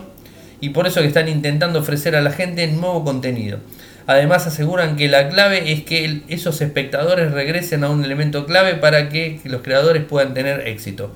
y 0.59 0.69
por 0.69 0.87
eso 0.87 1.01
que 1.01 1.07
están 1.07 1.27
intentando 1.27 1.79
ofrecer 1.79 2.15
a 2.15 2.21
la 2.21 2.31
gente 2.31 2.67
nuevo 2.67 3.03
contenido. 3.03 3.59
Además 4.07 4.47
aseguran 4.47 4.95
que 4.95 5.07
la 5.07 5.29
clave 5.29 5.71
es 5.71 5.83
que 5.83 6.23
esos 6.27 6.61
espectadores 6.61 7.31
regresen 7.31 7.83
a 7.83 7.89
un 7.89 8.03
elemento 8.03 8.45
clave 8.45 8.75
para 8.75 9.09
que 9.09 9.39
los 9.43 9.61
creadores 9.61 10.03
puedan 10.03 10.33
tener 10.33 10.67
éxito. 10.67 11.13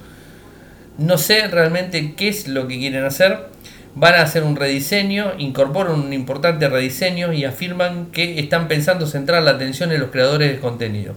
No 0.97 1.17
sé 1.17 1.47
realmente 1.47 2.13
qué 2.15 2.29
es 2.29 2.47
lo 2.47 2.67
que 2.67 2.79
quieren 2.79 3.03
hacer, 3.03 3.47
van 3.95 4.15
a 4.15 4.21
hacer 4.21 4.43
un 4.43 4.57
rediseño, 4.57 5.33
incorporan 5.37 5.99
un 5.99 6.13
importante 6.13 6.67
rediseño 6.67 7.31
y 7.31 7.45
afirman 7.45 8.07
que 8.07 8.39
están 8.39 8.67
pensando 8.67 9.07
centrar 9.07 9.41
la 9.43 9.51
atención 9.51 9.91
en 9.91 10.01
los 10.01 10.11
creadores 10.11 10.51
de 10.51 10.59
contenido. 10.59 11.13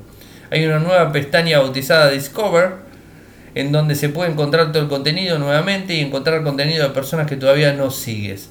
Hay 0.51 0.65
una 0.65 0.79
nueva 0.79 1.13
pestaña 1.13 1.59
bautizada 1.59 2.09
Discover, 2.11 2.89
en 3.55 3.73
donde 3.73 3.97
se 3.97 4.09
puede 4.09 4.31
encontrar 4.31 4.71
todo 4.71 4.83
el 4.83 4.89
contenido 4.89 5.39
nuevamente 5.39 5.95
y 5.95 6.01
encontrar 6.01 6.45
contenido 6.45 6.85
de 6.85 6.95
personas 6.95 7.27
que 7.27 7.37
todavía 7.37 7.73
no 7.73 7.91
sigues. 7.91 8.51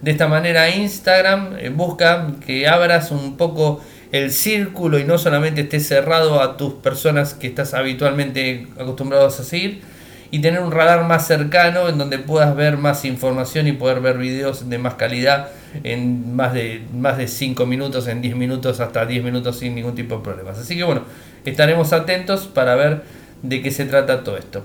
De 0.00 0.12
esta 0.12 0.28
manera 0.28 0.70
Instagram 0.70 1.56
eh, 1.58 1.70
busca 1.70 2.28
que 2.44 2.68
abras 2.68 3.10
un 3.10 3.36
poco 3.36 3.80
el 4.12 4.30
círculo 4.30 4.98
y 4.98 5.04
no 5.04 5.18
solamente 5.18 5.62
estés 5.62 5.88
cerrado 5.88 6.40
a 6.40 6.56
tus 6.56 6.74
personas 6.74 7.34
que 7.34 7.48
estás 7.48 7.74
habitualmente 7.74 8.68
acostumbrados 8.78 9.40
a 9.40 9.44
seguir, 9.44 9.82
y 10.30 10.40
tener 10.40 10.60
un 10.60 10.72
radar 10.72 11.04
más 11.04 11.26
cercano 11.26 11.88
en 11.88 11.98
donde 11.98 12.18
puedas 12.18 12.54
ver 12.56 12.76
más 12.76 13.04
información 13.04 13.68
y 13.68 13.72
poder 13.72 14.00
ver 14.00 14.18
videos 14.18 14.68
de 14.68 14.78
más 14.78 14.94
calidad 14.94 15.48
en 15.84 16.34
más 16.34 16.52
de, 16.52 16.82
más 16.92 17.18
de 17.18 17.28
5 17.28 17.66
minutos, 17.66 18.08
en 18.08 18.22
10 18.22 18.36
minutos, 18.36 18.80
hasta 18.80 19.06
10 19.06 19.22
minutos 19.22 19.58
sin 19.58 19.74
ningún 19.74 19.94
tipo 19.94 20.16
de 20.16 20.22
problemas. 20.22 20.58
Así 20.58 20.76
que 20.76 20.84
bueno, 20.84 21.02
estaremos 21.44 21.92
atentos 21.92 22.46
para 22.46 22.74
ver 22.74 23.02
de 23.42 23.62
qué 23.62 23.70
se 23.70 23.84
trata 23.84 24.24
todo 24.24 24.36
esto. 24.36 24.64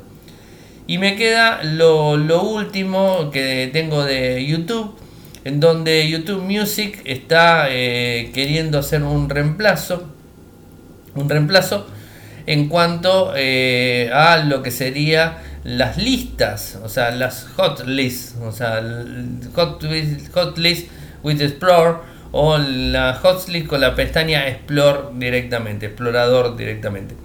Y 0.87 0.97
me 0.97 1.15
queda 1.15 1.63
lo, 1.63 2.17
lo 2.17 2.43
último 2.43 3.29
que 3.31 3.69
tengo 3.71 4.03
de 4.03 4.45
YouTube, 4.45 4.95
en 5.43 5.59
donde 5.59 6.09
YouTube 6.09 6.41
Music 6.41 7.01
está 7.05 7.67
eh, 7.69 8.31
queriendo 8.33 8.79
hacer 8.79 9.03
un 9.03 9.29
reemplazo. 9.29 10.03
Un 11.13 11.29
reemplazo 11.29 11.87
en 12.45 12.67
cuanto 12.67 13.33
eh, 13.35 14.09
a 14.13 14.37
lo 14.37 14.63
que 14.63 14.71
sería 14.71 15.37
las 15.63 15.97
listas, 15.97 16.79
o 16.83 16.89
sea, 16.89 17.11
las 17.11 17.47
hot 17.55 17.85
lists, 17.85 18.35
o 18.41 18.51
sea, 18.51 18.81
hot, 19.55 19.83
hot 20.33 20.57
list 20.57 20.89
with 21.23 21.41
Explore, 21.41 21.97
o 22.31 22.57
la 22.57 23.19
hotlist 23.21 23.67
con 23.67 23.81
la 23.81 23.93
pestaña 23.95 24.47
Explore 24.47 25.09
directamente, 25.13 25.87
explorador 25.87 26.55
directamente. 26.55 27.15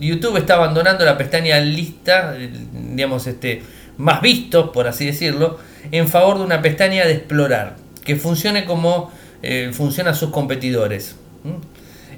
YouTube 0.00 0.36
está 0.38 0.54
abandonando 0.54 1.04
la 1.04 1.16
pestaña 1.18 1.60
lista, 1.60 2.34
digamos, 2.72 3.26
este, 3.26 3.62
más 3.96 4.22
visto, 4.22 4.72
por 4.72 4.86
así 4.86 5.06
decirlo, 5.06 5.58
en 5.90 6.08
favor 6.08 6.38
de 6.38 6.44
una 6.44 6.62
pestaña 6.62 7.06
de 7.06 7.14
explorar, 7.14 7.76
que 8.04 8.16
funcione 8.16 8.64
como 8.64 9.12
eh, 9.42 9.70
funciona 9.72 10.14
sus 10.14 10.30
competidores. 10.30 11.16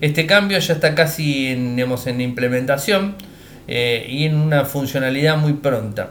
Este 0.01 0.27
cambio 0.27 0.59
ya 0.59 0.75
está 0.75 0.95
casi 0.95 1.49
en, 1.49 1.77
digamos, 1.77 2.07
en 2.07 2.21
implementación 2.21 3.17
eh, 3.73 4.05
y 4.09 4.25
en 4.25 4.35
una 4.35 4.65
funcionalidad 4.65 5.37
muy 5.37 5.53
pronta. 5.53 6.11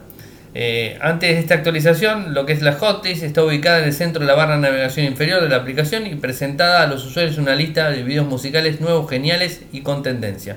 Eh, 0.56 0.98
antes 1.02 1.36
de 1.36 1.40
esta 1.40 1.56
actualización, 1.56 2.34
lo 2.34 2.46
que 2.46 2.54
es 2.54 2.62
la 2.62 2.72
hotlist 2.72 3.22
está 3.22 3.44
ubicada 3.44 3.80
en 3.80 3.84
el 3.84 3.94
centro 3.94 4.22
de 4.22 4.28
la 4.28 4.34
barra 4.34 4.56
de 4.56 4.62
navegación 4.62 5.06
inferior 5.06 5.44
de 5.44 5.50
la 5.50 5.58
aplicación 5.58 6.08
y 6.08 6.16
presentada 6.16 6.82
a 6.82 6.88
los 6.88 7.06
usuarios 7.06 7.38
una 7.38 7.56
lista 7.56 7.92
de 7.92 8.04
videos 8.04 8.26
musicales 8.26 8.80
nuevos, 8.80 9.10
geniales 9.10 9.62
y 9.74 9.82
con 9.82 10.04
tendencia. 10.04 10.56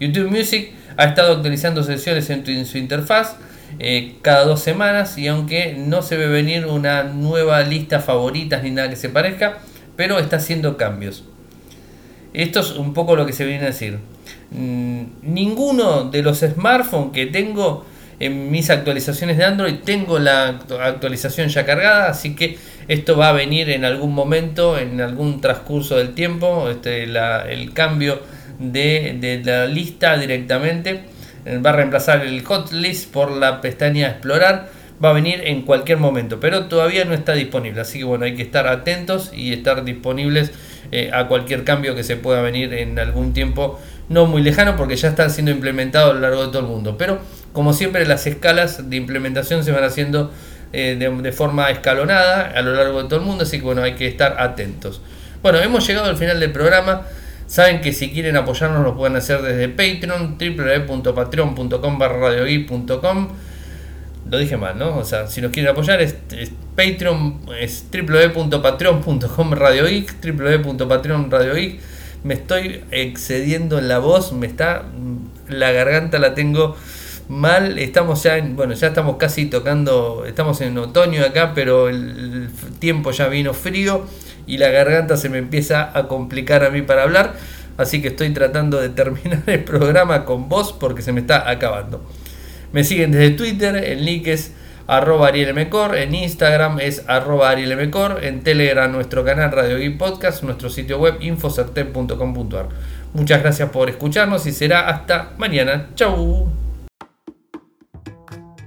YouTube 0.00 0.30
Music 0.30 0.72
ha 0.98 1.06
estado 1.06 1.32
actualizando 1.32 1.82
sesiones 1.82 2.28
en, 2.28 2.66
su 2.66 2.76
interfaz 2.76 3.36
eh, 3.78 4.16
cada 4.20 4.44
dos 4.44 4.60
semanas 4.60 5.16
y 5.16 5.28
aunque 5.28 5.74
no 5.78 6.02
se 6.02 6.18
ve 6.18 6.26
venir 6.26 6.66
una 6.66 7.04
nueva 7.04 7.62
lista 7.62 8.00
favoritas 8.00 8.62
ni 8.62 8.70
nada 8.70 8.90
que 8.90 8.96
se 8.96 9.08
parezca, 9.08 9.60
pero 9.96 10.18
está 10.18 10.36
haciendo 10.36 10.76
cambios. 10.76 11.24
Esto 12.34 12.60
es 12.60 12.72
un 12.72 12.92
poco 12.92 13.16
lo 13.16 13.24
que 13.24 13.32
se 13.32 13.46
viene 13.46 13.64
a 13.64 13.68
decir. 13.68 13.98
Mm, 14.54 15.02
ninguno 15.22 16.10
de 16.10 16.22
los 16.22 16.40
smartphones 16.40 17.12
que 17.12 17.26
tengo 17.26 17.86
en 18.20 18.50
mis 18.50 18.70
actualizaciones 18.70 19.36
de 19.36 19.44
Android 19.44 19.74
tengo 19.84 20.18
la 20.18 20.60
actualización 20.84 21.48
ya 21.48 21.66
cargada, 21.66 22.08
así 22.08 22.36
que 22.36 22.56
esto 22.86 23.16
va 23.16 23.30
a 23.30 23.32
venir 23.32 23.70
en 23.70 23.84
algún 23.84 24.14
momento, 24.14 24.78
en 24.78 25.00
algún 25.00 25.40
transcurso 25.40 25.96
del 25.96 26.14
tiempo, 26.14 26.68
este, 26.70 27.04
el 27.04 27.72
cambio 27.72 28.20
de, 28.58 29.40
la 29.44 29.66
lista 29.66 30.16
directamente. 30.16 31.04
Eh, 31.44 31.58
va 31.58 31.70
a 31.70 31.72
reemplazar 31.72 32.24
el 32.24 32.44
hotlist 32.46 33.10
por 33.10 33.32
la 33.32 33.60
pestaña 33.60 34.08
explorar. 34.08 34.68
Va 35.02 35.10
a 35.10 35.12
venir 35.12 35.42
en 35.44 35.62
cualquier 35.62 35.98
momento, 35.98 36.38
pero 36.40 36.66
todavía 36.66 37.04
no 37.04 37.14
está 37.14 37.32
disponible. 37.34 37.80
Así 37.80 37.98
que 37.98 38.04
bueno, 38.04 38.24
hay 38.24 38.34
que 38.34 38.42
estar 38.42 38.66
atentos 38.66 39.32
y 39.34 39.52
estar 39.52 39.84
disponibles 39.84 40.52
eh, 40.90 41.10
a 41.12 41.26
cualquier 41.26 41.64
cambio 41.64 41.94
que 41.94 42.04
se 42.04 42.16
pueda 42.16 42.42
venir 42.42 42.74
en 42.74 42.98
algún 42.98 43.32
tiempo 43.32 43.80
no 44.08 44.26
muy 44.26 44.42
lejano 44.42 44.76
porque 44.76 44.96
ya 44.96 45.08
están 45.08 45.30
siendo 45.30 45.50
implementados 45.50 46.10
a 46.10 46.14
lo 46.14 46.20
largo 46.20 46.42
de 46.42 46.48
todo 46.48 46.60
el 46.60 46.66
mundo. 46.66 46.96
Pero 46.98 47.18
como 47.52 47.72
siempre 47.72 48.06
las 48.06 48.26
escalas 48.26 48.90
de 48.90 48.96
implementación 48.96 49.64
se 49.64 49.72
van 49.72 49.84
haciendo 49.84 50.32
eh, 50.72 50.96
de, 50.98 51.32
forma 51.32 51.70
escalonada 51.70 52.52
a 52.54 52.62
lo 52.62 52.74
largo 52.74 53.02
de 53.02 53.08
todo 53.08 53.20
el 53.20 53.26
mundo, 53.26 53.44
así 53.44 53.58
que 53.58 53.64
bueno, 53.64 53.82
hay 53.82 53.94
que 53.94 54.06
estar 54.06 54.36
atentos. 54.38 55.00
Bueno, 55.42 55.58
hemos 55.58 55.86
llegado 55.86 56.08
al 56.08 56.16
final 56.16 56.40
del 56.40 56.52
programa. 56.52 57.02
Saben 57.46 57.80
que 57.82 57.92
si 57.92 58.10
quieren 58.10 58.36
apoyarnos 58.36 58.82
lo 58.82 58.96
pueden 58.96 59.16
hacer 59.16 59.42
desde 59.42 59.68
Patreon, 59.68 60.38
www.patreon.com 60.38 62.00
radiogeek.com. 62.00 63.28
Lo 64.30 64.38
dije 64.38 64.56
mal, 64.56 64.78
¿no? 64.78 64.96
O 64.96 65.04
sea, 65.04 65.26
si 65.26 65.40
nos 65.40 65.50
quieren 65.50 65.72
apoyar 65.72 66.00
es, 66.00 66.16
Patreon, 66.76 67.40
es 67.60 67.86
www.patreon.com 67.92 69.50
www.patreon 69.50 71.30
radiogeek. 71.30 71.80
Me 72.24 72.34
estoy 72.34 72.84
excediendo 72.92 73.78
en 73.78 73.88
la 73.88 73.98
voz, 73.98 74.32
me 74.32 74.46
está 74.46 74.84
la 75.48 75.72
garganta 75.72 76.18
la 76.18 76.34
tengo 76.34 76.76
mal. 77.28 77.78
Estamos 77.78 78.22
ya 78.22 78.38
en, 78.38 78.56
bueno, 78.56 78.74
ya 78.74 78.88
estamos 78.88 79.16
casi 79.16 79.46
tocando, 79.46 80.24
estamos 80.26 80.60
en 80.60 80.78
otoño 80.78 81.24
acá, 81.24 81.52
pero 81.54 81.88
el 81.88 82.48
tiempo 82.78 83.10
ya 83.10 83.28
vino 83.28 83.54
frío 83.54 84.06
y 84.46 84.58
la 84.58 84.68
garganta 84.68 85.16
se 85.16 85.28
me 85.28 85.38
empieza 85.38 85.96
a 85.96 86.08
complicar 86.08 86.64
a 86.64 86.70
mí 86.70 86.82
para 86.82 87.02
hablar. 87.02 87.34
Así 87.76 88.02
que 88.02 88.08
estoy 88.08 88.30
tratando 88.30 88.80
de 88.80 88.88
terminar 88.90 89.42
el 89.46 89.64
programa 89.64 90.24
con 90.24 90.48
voz 90.48 90.72
porque 90.72 91.02
se 91.02 91.12
me 91.12 91.20
está 91.20 91.50
acabando. 91.50 92.04
Me 92.72 92.84
siguen 92.84 93.12
desde 93.12 93.30
Twitter, 93.30 93.76
el 93.76 94.04
link 94.04 94.26
es 94.28 94.52
arroba 94.86 95.28
arielmcor, 95.28 95.96
en 95.96 96.14
Instagram 96.14 96.80
es 96.80 97.04
arroba 97.06 97.50
arielmcor, 97.50 98.24
en 98.24 98.42
Telegram 98.42 98.90
nuestro 98.90 99.24
canal 99.24 99.52
Radio 99.52 99.78
Geek 99.78 99.98
Podcast, 99.98 100.42
nuestro 100.42 100.70
sitio 100.70 100.98
web 100.98 101.16
infocerte.com.ar. 101.20 102.68
Muchas 103.14 103.42
gracias 103.42 103.70
por 103.70 103.90
escucharnos 103.90 104.46
y 104.46 104.52
será 104.52 104.88
hasta 104.88 105.32
mañana. 105.36 105.88
Chau. 105.94 106.50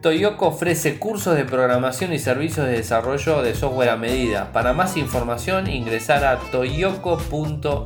Toyoko 0.02 0.50
ofrece 0.50 1.00
cursos 1.00 1.36
de 1.36 1.46
programación 1.46 2.14
y 2.14 2.20
servicios 2.20 2.68
de 2.68 2.74
desarrollo 2.74 3.42
de 3.42 3.56
software 3.56 3.90
a 3.90 3.98
medida. 3.98 4.52
Para 4.54 4.74
más 4.74 4.98
información 4.98 5.68
ingresar 5.68 6.24
a 6.24 6.38
toyoko.io. 6.52 7.86